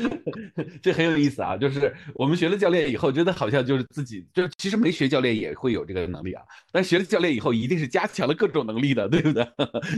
[0.82, 1.54] 这很有意思啊。
[1.54, 6.42] 就是我们学了教练以后，觉得好像就是自己，就其实没学教练也会有这个能力啊。
[6.72, 9.46] 但学了教练以后，一定是加强了各种能力的，对不对？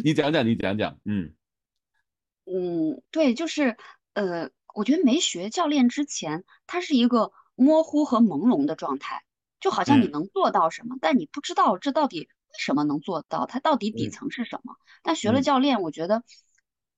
[0.02, 1.32] 你讲讲，你讲讲，嗯
[2.46, 3.76] 嗯，对，就是
[4.14, 9.22] 呃，我觉得没学教练之前，它是一个模糊和朦胧的状态，
[9.60, 14.76] 就好像你嗯能做到什么，但你不知道这到底为什么能做到，它到底底嗯层是什么。
[15.02, 16.22] 但学了嗯教练，我觉得，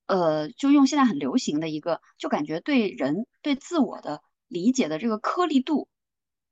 [0.07, 5.89] 呃，就用现在很流行的一个，就感觉对人对自我的理解的这个颗粒度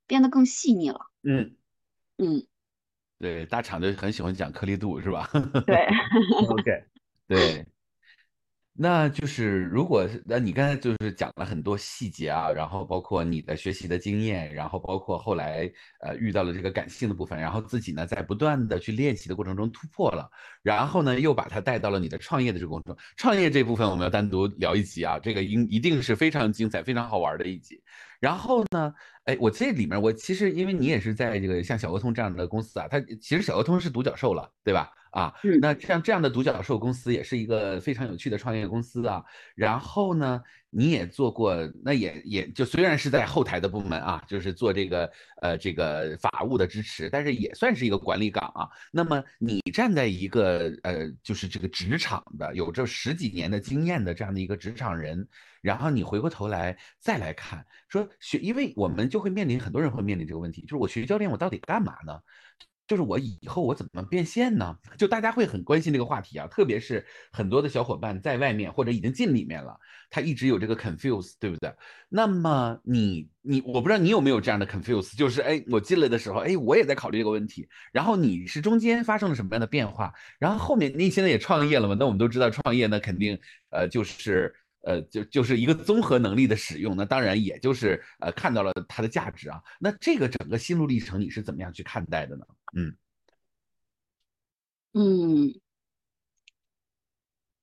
[0.07, 1.01] 变得更细腻了。
[1.23, 1.55] 嗯，
[2.17, 2.45] 嗯，
[3.19, 5.29] 对，大厂就很喜欢讲颗粒度，是吧
[5.65, 5.87] 对
[6.47, 6.85] ，？OK，
[7.27, 7.65] 对。
[8.73, 20.27] 那就是如果是那你刚才就是讲了很多细节啊，然后包括你的学习的经验，然后包括后来呃遇到了这个感性的部分，然后自己呢在不断的去练习的过程中突破了，
[20.63, 23.03] 然后呢又把它带到了你的创业的这个过程中。
[23.17, 27.83] 创业这部分我们要单独聊一集啊，这个应一定是非常精彩、非常好玩的一集。
[28.21, 28.93] 然后呢，
[29.25, 34.89] 哎，我这里面我其实因为你也是在这个像小鹅通这样的公司啊，它其实小鹅通是独角兽了，对吧？
[35.11, 39.23] 啊，嗯那像这样的独角兽公司也是一个非常有趣的创业公司啊。
[39.55, 48.69] 然后呢，你也做过，那也也就虽然是在后台的部门啊，就是做这个呃这个法务的支持，但是也算是一个管理岗啊。
[48.91, 55.27] 那么你站在一个呃就是这个职场的有着十几年的经验的这样的一个职场人，
[55.61, 62.17] 然后你回过头来再来看，说学，因为我们就会面临很多人会面临这个问题，就是我学教练我到底干嘛呢？
[62.91, 64.75] 就是我以后我怎么变现呢？
[64.99, 71.73] 就大家会很关心这个话题啊，特别是很多的小伙伴在外面或者已经进里面了，他一直有这个 confuse，对不对？
[72.09, 80.13] 那么你你我不知道你有没有这样的 confuse，就是哎，我进来的时候，哎，我也在考虑这个问题，然后你是中间发生了什么样的变化？
[80.37, 81.95] 然后后面你现在也创业了嘛？
[81.97, 84.53] 那我们都知道创业呢，肯定呃就是。
[84.83, 89.61] 呃，就就是一个综合能力的使用，那当然也就是呃看到了它的价值啊。
[89.79, 92.43] 那这个整个心路历程你是怎么样去看待的呢？
[92.73, 92.95] 嗯。
[94.95, 95.61] 嗯。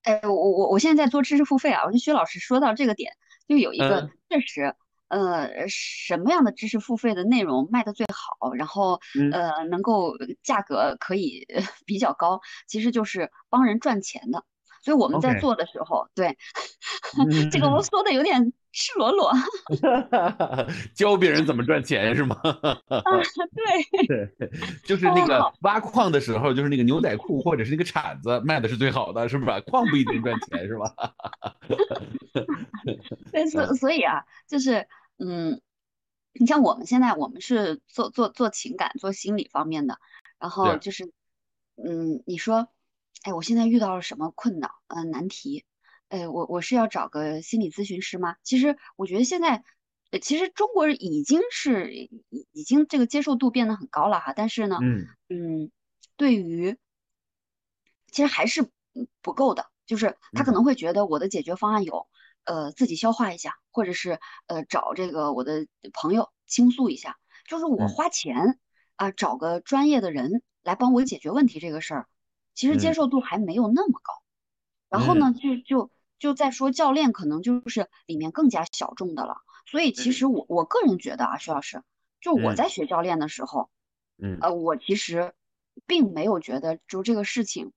[0.04, 3.12] 哎，我我我现在在做知识付费啊，我跟薛老师说到这个点，
[3.48, 4.10] 就有一个嗯。
[4.30, 4.74] 确实，
[5.08, 9.30] 呃，什么样的知识付费的内容卖的最好，然后嗯。
[9.32, 14.44] 呃能够价格可以呃 比较高，其实就是帮人赚钱的。
[14.82, 19.36] 所以我们在做的时候，对，嗯， 这个我说的有点赤裸裸啊，
[20.94, 22.40] 教别人怎么赚钱是吗？
[22.86, 24.30] 对，对，
[24.86, 29.58] 就是那个哦，挖矿的时候，就是那个牛仔裤或者是那个铲子卖的是最好的，是吧？
[29.62, 30.94] 矿不一定赚钱，是吧？
[33.32, 34.86] 对，所嗯所以啊，就是
[35.18, 35.60] 嗯，
[36.34, 39.98] 你像我们现在我们是做做做情感、做心理方面的，
[40.38, 41.10] 然后，就是
[41.84, 42.68] 嗯，你说，
[43.22, 45.64] 哎，我现在遇到了什么困扰、呃难题？
[46.10, 48.36] 哎，我我是要找个心理咨询师吗？
[48.42, 49.62] 其实我觉得现在，
[50.10, 55.08] 呃其实中国人已经是已已经这个接受度变得很高了哈，但是呢，嗯。
[55.28, 55.70] 嗯，
[56.16, 56.78] 对于
[58.12, 58.62] 其实还是
[58.94, 60.52] 嗯不够的，就是他可嗯。
[60.52, 62.06] 能会觉得我的解决方案有，
[62.44, 67.16] 呃，自己消化一下，或者是呃找这个我的朋友倾诉一下，
[67.48, 67.88] 就是我嗯。
[67.88, 68.58] 花钱
[68.96, 72.06] 啊，找个专业的人来帮我解决问题这个事儿，
[72.54, 72.94] 其实接嗯。
[72.94, 74.12] 受度还没有那么高。
[74.88, 75.18] 然后嗯。
[75.18, 79.38] 呢，就就就在说教练可能就是里面更加小众的了。
[79.66, 81.82] 所以其嗯实我我个人觉得啊，徐老师，
[82.20, 83.70] 就我嗯在学教练的时候，
[84.16, 85.34] 嗯呃，我其实
[85.86, 87.72] 并没有觉得就这个事情，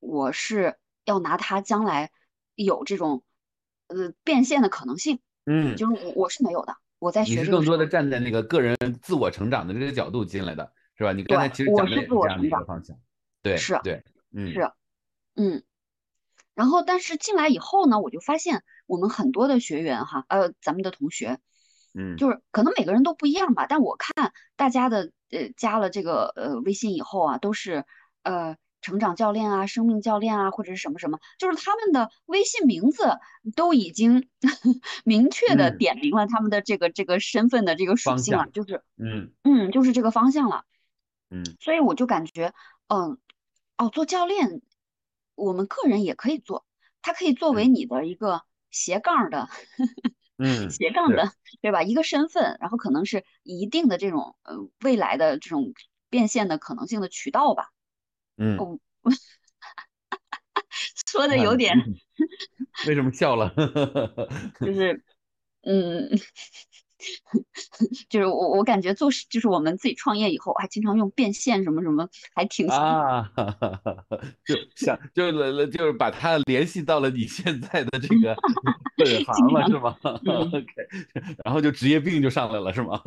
[0.00, 2.10] 我是要拿它将来
[2.54, 3.22] 有这种
[3.88, 6.76] 呃变现的可能性，嗯，就是我我是没有的。
[6.98, 11.12] 我在你是更多的站在那个个人自我成长的这个角度进来的，是吧？
[11.12, 12.96] 你刚才，其实讲的这样的我成长，一个方向，
[13.42, 14.72] 对是对，嗯是，
[15.34, 15.62] 嗯。
[16.56, 21.38] 然后，但是进来以后呢，我就发现我们很多的学员哈，呃，咱们的同学，
[21.94, 22.16] 嗯。
[22.16, 27.84] 就是可能每个人都不一样吧，但我看大家的呃加了这个呃微信以后啊，都是
[28.22, 33.18] 呃成长教练啊、生命教练啊，或者是什么什么，就是他们的微信名字
[33.54, 34.28] 都已经
[35.04, 39.32] 明确的嗯，点明了他们的这个这个身份的这个属性了，就是嗯。
[39.42, 40.64] 嗯，就是这个方向了。
[41.30, 41.44] 嗯。
[41.60, 42.54] 所以我就感觉，
[42.88, 43.18] 嗯，
[43.76, 44.62] 哦，做教练，
[45.36, 46.66] 我们个人也可以做，
[47.02, 49.48] 它可以作为嗯你的一个斜杠儿的
[50.38, 51.32] 嗯，斜杠的，
[51.62, 51.82] 对吧？
[51.82, 55.72] 一个身份，然后可能是一定的这种呃未来的这种
[56.10, 57.70] 变现的可能性的渠道吧。
[58.36, 58.78] 嗯，哦，
[61.12, 61.74] 说的有点，
[62.86, 63.54] 为什么笑了？
[64.60, 65.02] 就是
[65.62, 66.10] 嗯。
[68.08, 73.30] 就是我我感觉做事就是我们自己创业以后，还经常用变现什么什么，还挺啊，
[74.44, 78.34] 就想就是就是把它联系到了你现在的这个
[78.96, 79.96] 本行了，是吗？
[80.02, 80.64] OK，
[81.44, 83.00] 然后就职业病就上来了，是吗？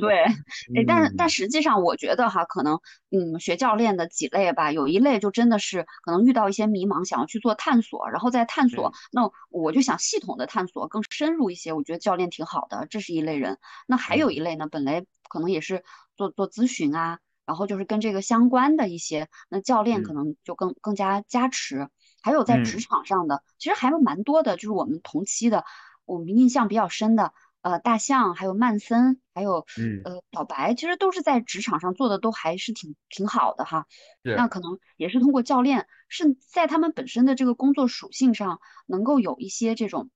[0.00, 2.80] 对，哎，但是但实际上我觉得哈，可能
[3.10, 13.41] 嗯，学教练的几类吧，有一类就真的是可能遇到一些迷茫，想要去做探索，然后再探索，那我就想系统的探索，更深入一些，我觉得教练挺好的，这是一类人。
[13.86, 15.84] 那还有一类呢，本来可能也是
[16.16, 21.88] 做做咨询啊，然后就是跟这个相关的一些，那教练可能就更更加加持。
[22.24, 25.64] 还有在职场上的，其实还有蛮多的，就是我们同期的，
[26.04, 29.66] 我们印象比较深的，呃，大象，还有曼森，还有
[30.04, 33.86] 呃小白，其实都是在职场上做的都还是挺挺好的哈。
[34.36, 40.08] 那可能也是通过教练，是在他们本身的这个工作属性上，能够有一些这种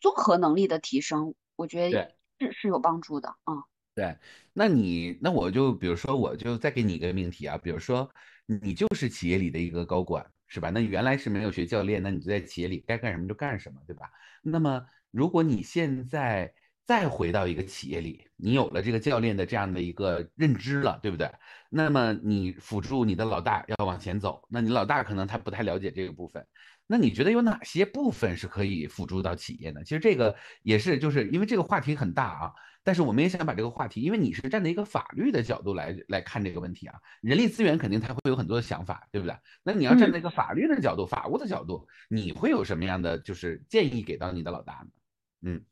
[0.00, 2.19] 综合能力的提升，我觉得。
[2.40, 3.54] 是是有帮助的啊，
[3.94, 4.16] 对，
[4.52, 8.10] 那你那我就比如说我就再给你一个命题啊，比如说
[8.46, 10.70] 你就是企业里的一个高管，是吧？
[10.70, 14.10] 那原来是没有学教练，那你就在企业里该干什么就干什么，对吧？
[14.42, 16.52] 那么如果你现在
[16.86, 21.30] 再回到一个企业里，你有了这个教练的这样的一个认知了，对不对？
[21.68, 26.44] 那么你辅助你的老大要往前走，那你老大可能他不太了解这个部分。
[26.92, 29.80] 那你觉得有哪些部分是可以辅助到企业呢？
[29.84, 30.34] 其实这个
[30.64, 32.52] 也是，就是因为这个话题很大啊。
[32.82, 39.36] 但是我们也想把这个话题，因为你是站在一个法律的角度来来看这个问题啊，人力资源肯定他会有很多的想法，对不对？
[39.62, 44.88] 那你要站在一个法律的角度、法务的角度，你会有什么样的就是建议给到你的老大呢？
[45.42, 45.64] 嗯，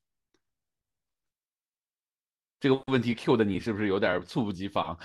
[2.60, 4.96] 这个问题 Q 的你是不是有点猝不及防？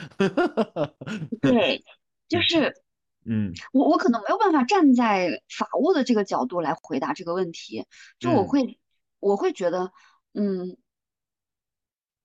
[1.41, 1.84] 对，
[2.30, 2.83] 就是。
[3.26, 7.86] 嗯，我我可能没有办法站在法务的这个角度来回答这个问题，
[8.20, 8.80] 就我会
[9.20, 9.94] 我会觉得，
[10.34, 10.78] 嗯，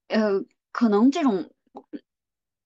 [0.08, 1.52] 呃，可能这种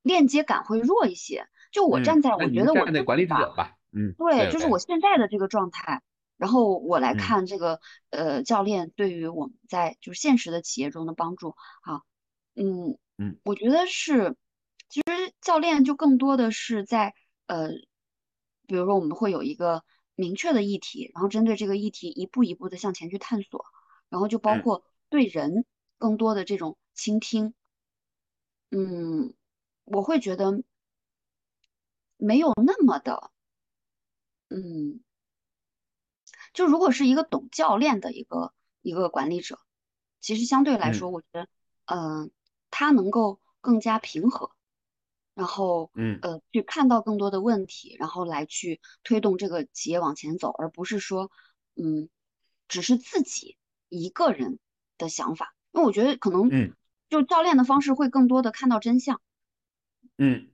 [0.03, 1.47] 链接感会弱一些。
[1.71, 4.79] 就我站在，我觉得我站在管理者吧，嗯，对，就是我。
[4.79, 6.03] 现在的这个状态，
[6.39, 7.81] 然后我来看这个
[8.11, 12.03] 呃教练对于我们在就是现实的企业中的帮助，啊，
[12.55, 14.37] 嗯嗯，我觉得是，
[14.89, 17.15] 其实教练就更多的是在
[17.47, 17.71] 呃。
[18.73, 23.67] 比如说，我们会有一个明确的议题，然后针对这个议题一步一步的向前去探索，
[24.09, 25.67] 然后就包括对人
[25.99, 27.53] 更多的这种倾听。
[28.71, 29.35] 嗯，
[29.85, 30.63] 我会觉得
[32.17, 33.31] 没有那么的，
[34.49, 35.01] 嗯，
[36.55, 39.59] 就如果是一个懂教练的一个一个管理者，
[40.23, 41.47] 其实相对来说，我觉得，
[41.85, 42.31] 嗯，
[42.71, 44.51] 他能够更加平和。
[45.35, 51.31] 然后，嗯，呃，去看到更多的问题，然后来去推动这个企业往前走，而不是说，
[51.75, 52.09] 嗯，
[52.69, 53.57] 只是自己
[53.89, 54.59] 一个人
[54.99, 55.55] 的想法。
[55.73, 56.75] 因为我觉得可能，嗯，
[57.09, 59.23] 就教练的方式会更多的看到真相，
[60.19, 60.51] 嗯，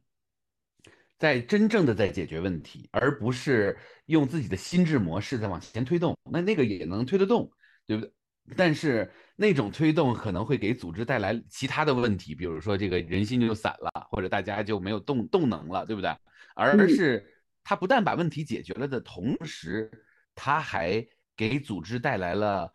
[1.18, 3.76] 在真正的在解决问题，而不是
[4.06, 6.16] 用自己的心智模式在往前推动。
[6.30, 7.50] 那那个也能推得动，
[7.84, 8.12] 对不对？
[8.56, 16.12] 但是那种推动可能会给组织带来其他的问题，比如说这个人心就散了，或者大家就没有动动能了，对不对？
[16.56, 17.24] 而是
[17.62, 19.88] 他不但把问题解决了的同时，
[20.34, 22.74] 他还给组织带来了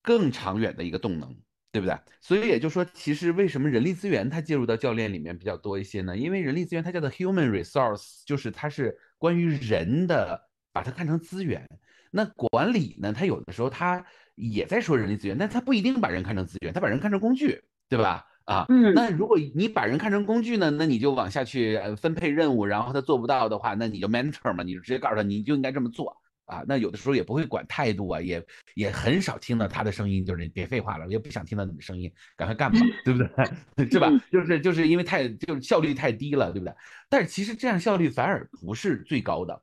[0.00, 1.36] 更长远的一个动能，
[1.70, 1.94] 对不对？
[2.22, 6.16] 所以也就是说，其实为什么人力资源它介入到教练里面比较多一些呢？
[6.16, 11.68] 因为人力资源它叫做 human resource，就是它是关于人的，把它看成资源。
[12.10, 13.12] 那管理呢？
[13.12, 14.02] 它有的时候它。
[14.40, 18.26] 也在说人力资源，但他不一定把人看成资源，他把人看成工具，对吧？
[18.46, 26.16] 啊，嗯，那如果你把人看成工具呢，那你就往下去分配任务，然后他做不到的话，那你就 mentor 嘛，你就直接告诉他你就应该这么做
[26.46, 26.64] 啊。
[26.66, 33.22] 那有的时候也不会管态度啊，也也很少听到他的声音，就是别废话了，我也不想听到你的声音，赶快干吧，对不
[33.76, 33.86] 对？
[33.88, 34.10] 是吧？
[34.32, 36.74] 就是就是因为太就是效率太低了，对不对？
[37.08, 39.62] 但是其实这样效率反而不是最高的。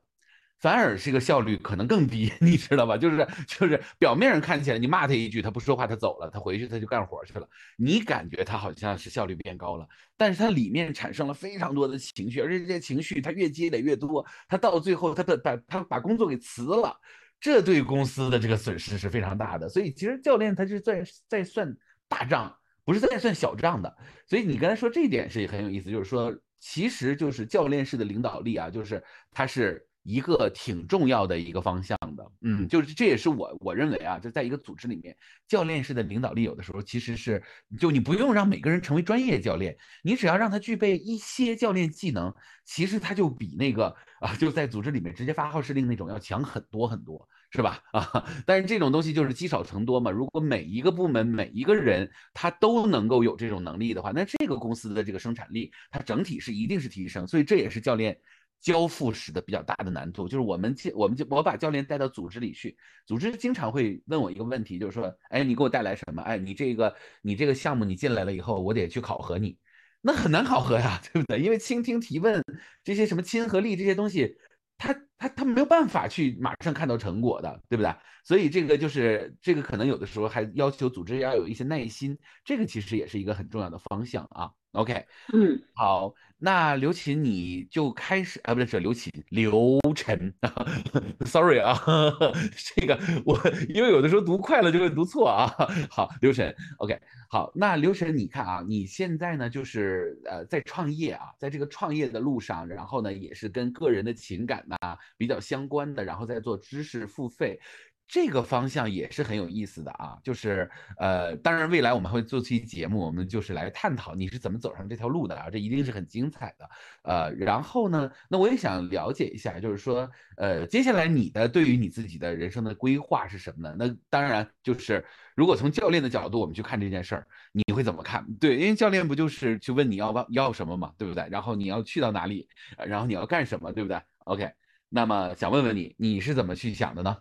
[0.60, 2.98] 反而是个效率可能更低， 你知道吧？
[2.98, 7.48] 就是就是表面上看起来，你骂他一句，他不说话，他走了，他回去他就干活去了。
[7.78, 9.88] 你感觉他好像是效率变高了，
[10.18, 16.96] 但是他里面产生了非常多的情绪，而且这些情绪他越积累越多，他到最后他把把他把工作给辞了，
[17.40, 19.70] 这对公司的这个损失是非常大的。
[19.70, 21.72] 所以其实教练他是在在算
[22.08, 22.52] 大账，
[22.84, 23.96] 不是在算小账的。
[24.28, 29.87] 所以你刚才说这一点是很有意思，就是说其实就是教练式的领导力啊，就是他是。
[30.08, 35.14] 一个挺重要的一个方向的，嗯，就是这也是我我认为啊，就在一个组织里面，
[35.50, 37.44] 教练式的领导力有的时候其实是，
[37.78, 42.34] 就你不用让每个人成为专业教练，你只要让他具备一些教练技能，
[42.64, 47.82] 其实他就比那个啊就在组织里面直接发号施令那种要强很多很多，是吧？
[47.92, 58.18] 啊，但是这种东西就是积少成多嘛，如果每一个部门每一个人他都能够有这种能力的话，那这个公司的这个生产力它整体是一定是提升，所以这也是教练。
[58.60, 66.22] 交付时的比较大的难度，就是我们我们就我把教练带到组织里去，组织经常会问我一个问题，就是说，哎，你给我带来什么？
[66.24, 69.58] 哎，你这个你这个项目你进来了以后，我得去考核你，
[70.02, 71.40] 那很难考核呀，对不对？
[71.40, 72.44] 因为倾听提问
[72.84, 74.36] 这些什么亲和力这些东西，
[74.78, 77.96] 他他他没有办法去马上看到成果的，对不对？
[78.24, 84.52] 所以这个就是这个可能有的时候还要求组织要有一些耐心，这个其实也是一个很重要的方向啊。
[84.78, 86.14] OK，嗯，好。
[86.40, 90.32] 那刘琴，你就开始啊，不是刘琴，刘晨，
[91.26, 91.76] sorry 啊，
[92.76, 93.36] 这个我
[93.70, 95.52] 因为有的时候读快了就会读错啊。
[95.90, 96.96] 好，刘晨，OK，
[97.28, 107.60] 好，那刘晨，你看啊，你现在呢就是呃在创业啊，在这个创业的路上，然后呢也是跟个人的情感呐比较相关的，然后再做知识付费。
[108.08, 116.70] 这个方向也是很有意思的啊，就是呃，当然未来我们会做期节目，我们就是来探讨你是怎么走上这条路的啊，这一定是很精彩的。
[117.04, 123.76] 呃，然后呢，那我也想了解一下，就是说，呃，接下来你的对于你自己的人生的规划是什么呢？
[123.78, 125.06] 那当然就是
[125.36, 128.26] 如果从教练的角度我们去看这件事儿，你会怎么看？
[128.40, 131.28] 对，因为教练不就是去问你要要什么嘛，对不对？
[131.30, 132.48] 然后你要去到哪里，
[132.78, 134.50] 然后你要干什么，对不对？OK，
[134.88, 137.18] 那么想问问你，你是怎么去想的呢？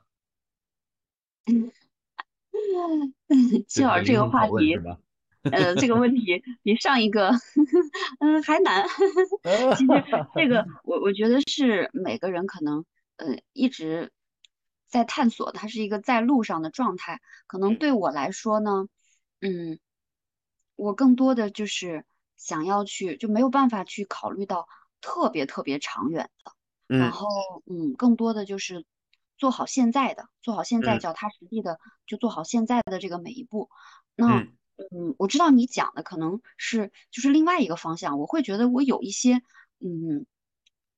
[1.46, 1.72] 嗯，
[3.68, 4.76] 谢老师这个话题，
[5.42, 7.30] 呃，这个问题比上一个，
[8.18, 8.84] 嗯，还难。
[9.78, 9.92] 其实
[10.34, 12.84] 这个，我我觉得是每个人可能，
[13.16, 14.10] 呃，一直
[14.88, 17.20] 在探索，它是一个在路上的状态。
[17.46, 18.88] 可能对我来说呢，
[19.40, 19.78] 嗯，
[20.74, 22.04] 我更多的就是
[22.36, 24.66] 想要去，就没有办法去考虑到
[25.00, 26.52] 特别特别长远的。
[26.98, 27.28] 然后，
[27.66, 28.84] 嗯，更多的就是。
[29.36, 33.68] 做好现在的，做好现在，脚踏实地的就做好现在的这个每一步。
[34.14, 34.40] 那，
[34.76, 39.42] 嗯，我知道你讲的可能是就是另外一个方向，我会觉得我有一些，
[39.78, 40.24] 嗯，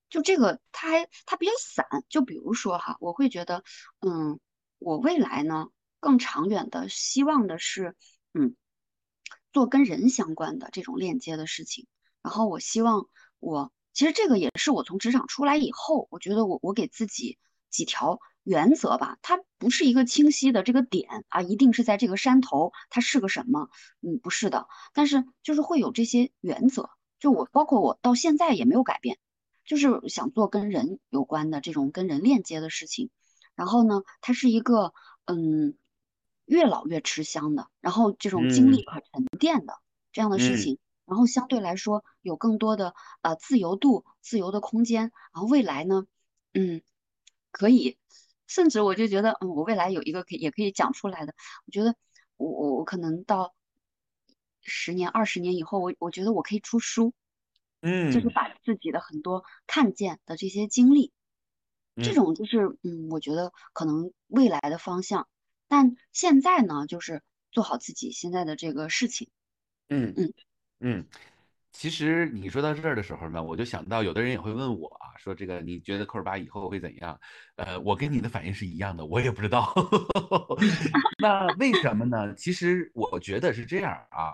[0.09, 1.86] 就这个它还它比较散。
[2.09, 3.64] 就比如说哈，我会觉得，
[4.01, 4.39] 嗯，
[4.78, 5.68] 我未来呢
[5.99, 7.97] 更长远的希望的是，
[8.34, 8.55] 嗯，
[9.53, 11.89] 做跟人相关的这种链接的事情。
[12.22, 13.09] 然后我希望
[13.41, 17.36] 我其实这个也是我从职场出来以后，我觉得我我给自己。
[17.71, 23.69] 几条原则吧，它不是一个清晰的这个点啊，一定是在这个山头，它是个什么？
[24.01, 26.89] 嗯，不是的，但是就是会有这些原则，
[27.19, 29.19] 就我包括我到现在也没有改变，
[29.66, 33.11] 就是想做跟人有关的这种跟人链接的事情。
[33.55, 34.95] 然后呢，它是一个
[35.27, 35.77] 嗯，
[36.47, 39.79] 越老越吃香的，然后这种经历可沉淀的
[40.11, 46.07] 这样的事情，然后相对来说有更多的呃自由度、自由的空间，然后未来呢，
[46.55, 46.81] 嗯。
[47.51, 47.99] 可以，
[48.46, 51.34] 甚至我就觉得，嗯，我未来有一个可以也可以讲出来的。
[51.66, 51.94] 我觉得，
[52.36, 53.55] 我我我可能到
[54.62, 57.12] 十年、二十年以后，我我觉得我可以出书，
[57.80, 61.12] 嗯，就是把自己的很多看见的这些经历，
[61.96, 65.28] 这种就是，嗯，我觉得可能未来的方向。
[65.68, 69.28] 但现在呢，就是做好自己现在的这个事情。
[69.88, 70.34] 嗯嗯
[70.80, 71.07] 嗯。
[71.70, 77.19] 其实你说到这儿的时候呢，我就想到有的人也会问我啊，说这个你觉得扣尔巴以后会怎样？
[77.57, 79.75] 呃，我跟你的反应是一样的，我也不知道。
[81.21, 82.35] 那为什么呢？
[82.35, 84.33] 其实我觉得是这样啊。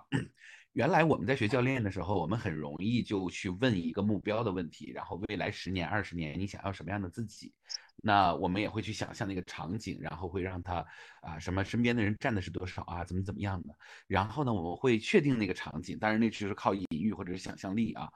[0.75, 7.53] 原来我们在学教练的时候，我们很容易就去问一个目标的问题，然后未来十年、二十年你想要什么样的自己？
[8.03, 10.85] 那我们也会去想象那个场景，然后会让他
[11.23, 13.73] 啊什么身边的人占的是多少啊，怎么怎么样的？
[14.09, 18.11] 然后呢，我们会确定那个场景，当然那只是靠隐喻或者是想象力啊。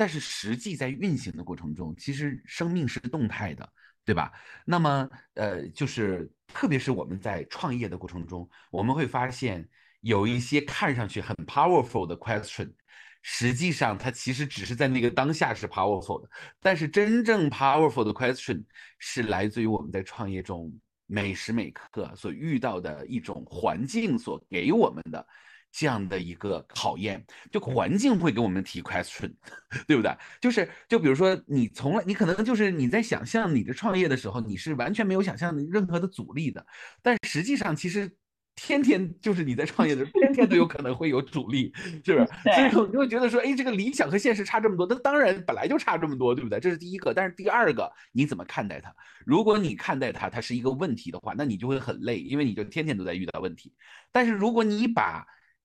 [0.00, 3.68] 但是实际在运行的过程中，其实生命是动态的，
[4.04, 4.32] 对吧？
[4.64, 9.68] 那么呃，就是特别是我们在创业的过程中，我们会发现。
[10.02, 12.72] 有一些看上去很 powerful 的 question，
[13.20, 18.64] 实际上它其实只是在那个当下是 powerful 的，但是真正 powerful 的 question
[18.98, 20.72] 是来自于我们在创业中
[21.04, 25.26] 每时每刻所遇到的一种环境所给我们的
[25.72, 27.24] 这样的一个考验。
[27.50, 29.32] 就环境会给我们提 question，
[29.86, 30.16] 对不对？
[30.40, 36.64] 就是就比如说你从来你可能就是你在想象你的创业的时候，你是完全没有想象任何的阻力的，
[37.02, 38.10] 但实际上其实。
[38.56, 41.72] 天天就是你在创业的时候，天天都有可能会有阻力，
[42.04, 42.26] 是不是？
[42.52, 46.60] 所以你就会觉得说，哎，这个理想和现实差这么多，那当然本来就差这么多，对不对？
[46.60, 47.14] 这是第一个。
[47.14, 48.94] 但是第二个，你怎么看待它？
[49.24, 53.72] 如果你看待它，它是一个问题的话，那你就会很累，因为你就天天都在遇到问题。
[54.12, 55.24] 但是如果你把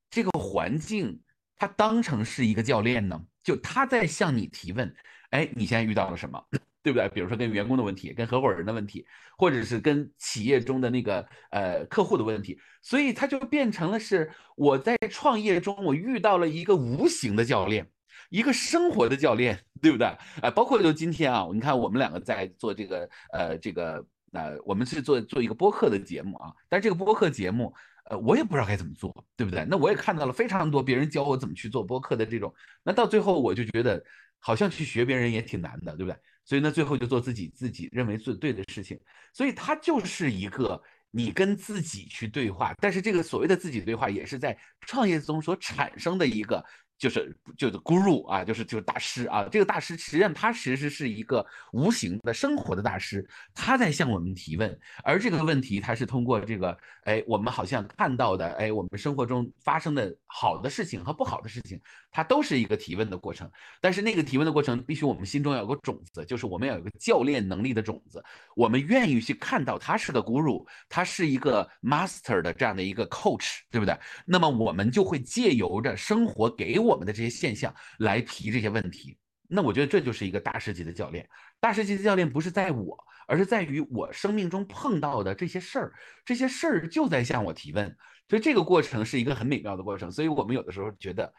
[0.10, 1.22] 这个环境
[1.56, 4.93] 它当成是一个教练呢，就他在向你提问，
[5.30, 6.43] 哎，你现在遇到了什么？
[6.84, 7.10] 对不对？
[7.10, 9.03] 比如说跟员工的问题，跟合伙人的问题，
[9.39, 17.89] 或者是跟企业中的那个呃客户的问题，所以它就变成了是我在创业中我遇到了一个无形的教练，
[18.30, 20.06] 一个生活的教练，对不对？
[20.41, 27.74] 哎，包括就今天啊，你看我们两个在做这个呃这个呃，我们是做做一个播客的节目啊，但是这个播客节目
[28.06, 29.66] 呃我也不知道该怎么做，对不对？
[29.70, 32.53] 那我也看到了非常多别人教我怎么去做播客的这种，
[32.84, 34.03] 那到最后我就觉得
[34.39, 36.18] 好像去学别人也挺难的，对不对？
[36.43, 38.99] 所以呢，最后就做自己自己认为最对的事情，
[39.34, 40.82] 所以它就是一个
[41.12, 46.64] 你跟自己去对话，但是这个所谓的自己对话，也是在创业中所产生的一个。
[46.97, 49.47] 就是就是 guru 啊，就是就是大师啊。
[49.51, 54.79] 这个大师实际上他其实是一个无形的生活的大师，他在向我们提问。
[55.03, 61.79] 而这个问题，他是通过这个，哎，我们好像看到的，哎，我们生活中发生的好的事情和不好的事情，
[62.11, 63.49] 它都是一个提问的过程。
[63.81, 68.23] 但是那个提问的过程，必须我们心中要有个种子，就是我们要有个教练能力的种子。
[68.55, 73.97] 我们愿意去看到他是个 guru，他是一个 master 的这样的一个 coach，对不对？
[74.25, 76.79] 那么我们就会借由着生活给。
[76.84, 79.17] 我我们的这些现象来提这些问题，
[79.47, 81.27] 那我觉得这就是一个大师级的教练。
[81.59, 87.95] 大师级的教练不是在我，而是在于我生命中碰到的这些事儿，这些事儿就在向我提问。
[88.29, 90.11] 所以这个过程是一个很美妙的过程。
[90.11, 91.33] 所以我们有的时候觉得，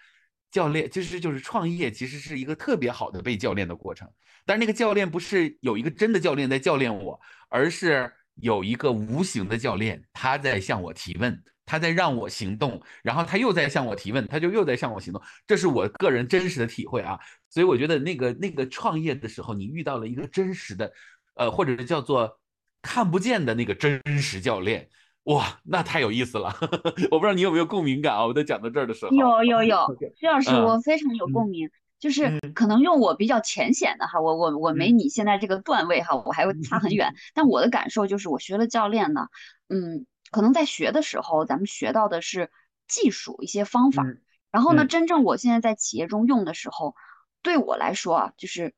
[0.50, 4.08] 教练其实就是创业，其实是一个特别好的被教练的过程。
[4.44, 11.42] 但是那个教练不是有一个真的教练在教练我，而是有一个无形的教练，他在向我提问。
[11.66, 17.18] 他在让我行动，然后他又在向我提问，他就又在向我行动，这是我个人真实的体会啊。
[17.50, 20.92] 所以我觉得那个那个创业的时候，你遇到了一个真实的，
[21.34, 22.38] 呃，或者是叫做
[22.80, 24.88] 看不见的那个真实教练，
[25.24, 26.54] 哇，那太有意思了。
[27.10, 28.24] 我不知道你有没有共鸣感啊？
[28.24, 29.86] 我在讲到这儿的时候，有有有，
[30.16, 31.68] 徐老师，我非常有共鸣。
[31.98, 37.12] 就是可能用我比较浅显的哈，我我我没你现在这个段位哈，我还会差很远。
[37.34, 39.26] 但我的感受就是，我学了教练呢，
[39.68, 40.06] 嗯。
[40.30, 42.50] 可能在学的时候，咱们学到的是
[42.88, 44.04] 技术一些方法，
[44.50, 46.94] 然后呢，真正我现在在企业中用的时候，
[47.42, 48.74] 对我来说啊，就是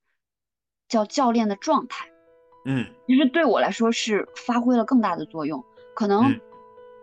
[0.89, 2.11] 叫教练的状态，
[2.65, 5.65] 嗯，其实对我来说是发挥了更大的作用。
[5.95, 6.41] 可能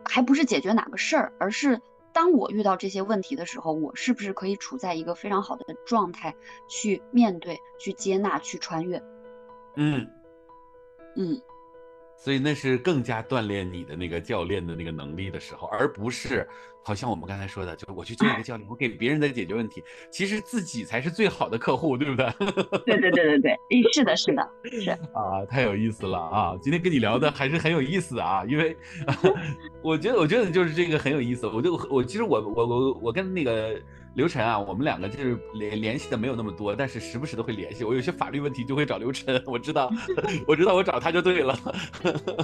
[0.03, 1.81] 还不是解决哪个事儿，而是
[2.13, 6.35] 当我遇到这些问题的时候，我是不是可以处在一个非常好的状态
[6.69, 9.01] 去面对、去接纳、去穿越？
[9.75, 10.09] 嗯
[11.15, 11.41] 嗯。
[12.17, 16.47] 所以那是更加锻炼你的那个教练的那个能力的时候，而不是
[16.83, 22.25] 好像我们刚才说的，就是我去做一个教练，我给别人在解决问题，其实自己才是最好的客户，对不对？
[22.85, 26.57] 对对对对对，诶是的，是的，是啊，太有意思了啊！
[26.61, 28.75] 今天跟你聊的还是很有意思啊，因为
[29.83, 31.47] 我觉得，我觉得就是这个很有意思。
[31.47, 33.79] 我就我其实我我我我跟那个。
[34.15, 37.83] 刘晨啊，我们两个就是联联系的没有那么多，但是时不时的会联系。
[37.83, 39.91] 我有些法律问题就会找刘晨，我知道，
[40.47, 41.59] 我知道我找他就对了。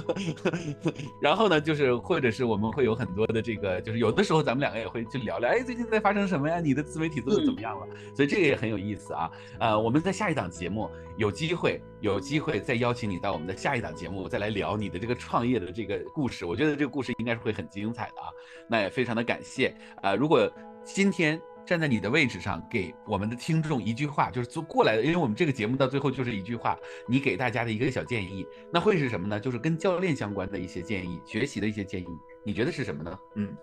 [1.18, 6.60] 然后呢，就是或者是我们会有很多的这个，就是有的时候咱们两个也会去聊聊，哎，最近在发生什么呀？
[6.60, 7.86] 你的自媒体做的怎么样了？
[8.14, 9.30] 所以这个也很有意思啊。
[9.58, 16.44] 呃，我们在下一档节目有机会有机会再邀请你到我们的下一档节目再来聊你的这个创业的这个故事。
[16.44, 18.28] 我觉得这个故事应该是会很精彩的啊。
[18.68, 20.14] 那也非常的感谢啊。
[20.14, 20.52] 如果
[20.84, 21.40] 今天。
[21.64, 29.38] 站在你的位置上，给我们的听众一句话，就是做过来的，因为我们这个节目到最后就是一句话，你给大家的一个小建议，那会是什么呢？
[29.38, 32.06] 就是跟教练相关的一些建议，学习的一些建议，
[32.44, 33.18] 你觉得是什么呢？
[33.36, 33.56] 嗯，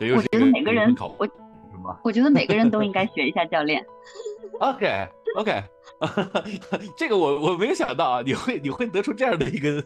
[0.00, 1.28] 我觉得每个人，我
[2.04, 3.84] 我觉得每个人都应该学一下教练。
[4.60, 5.62] OK OK，
[6.96, 9.84] 这个我我没有想到啊，你会你会得出这样的一个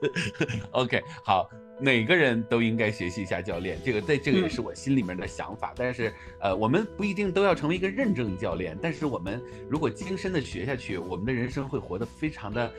[0.73, 1.49] OK 好。
[1.81, 5.73] 每个人都应该学习一下教练，这个在这个也是我心里面的想法。
[5.77, 12.71] 但是，呃，我们不一定都要成为一个认证教练，但是我们如果精深的学下去，我们的人生会活得非常的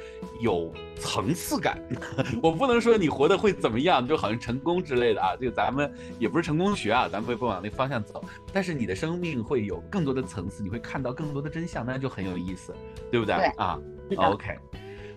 [0.41, 1.81] 有层次感。
[2.43, 5.89] 我不能说你活得会怎么样，就好像成功之类的啊，这个咱们
[6.19, 8.23] 也不是成功学啊，咱们会不往那方向走。
[8.51, 12.75] 但是你的生命会有更多的层次，你会看到更多的真相，那就很有意思，
[13.09, 13.79] 对不对啊
[14.17, 14.57] ？OK。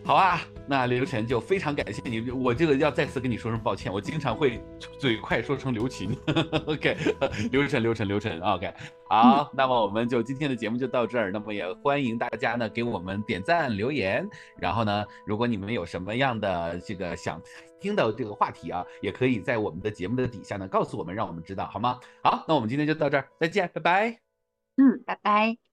[0.05, 4.61] 好啊，那刘晨就非常感谢你，我这个要再次跟你说声抱歉，我经常会
[4.98, 6.11] 嘴快说成刘琴。
[6.66, 6.96] OK，
[7.53, 8.40] 刘晨，刘晨，刘晨。
[8.40, 8.74] OK，
[9.09, 11.30] 好， 那么我们就今天的节目就到这儿。
[11.30, 14.28] 那么也欢迎大家呢给我们点赞留言，
[14.59, 17.40] 然后呢，如果你们有什么样的这个想
[17.80, 22.00] 听的这个话题啊，也可以在我们的节目的底下呢告诉我们，让我们知道，好吗？
[22.24, 24.18] 好，那我们今天就到这儿，再见，拜拜。
[24.76, 25.71] 嗯，拜拜。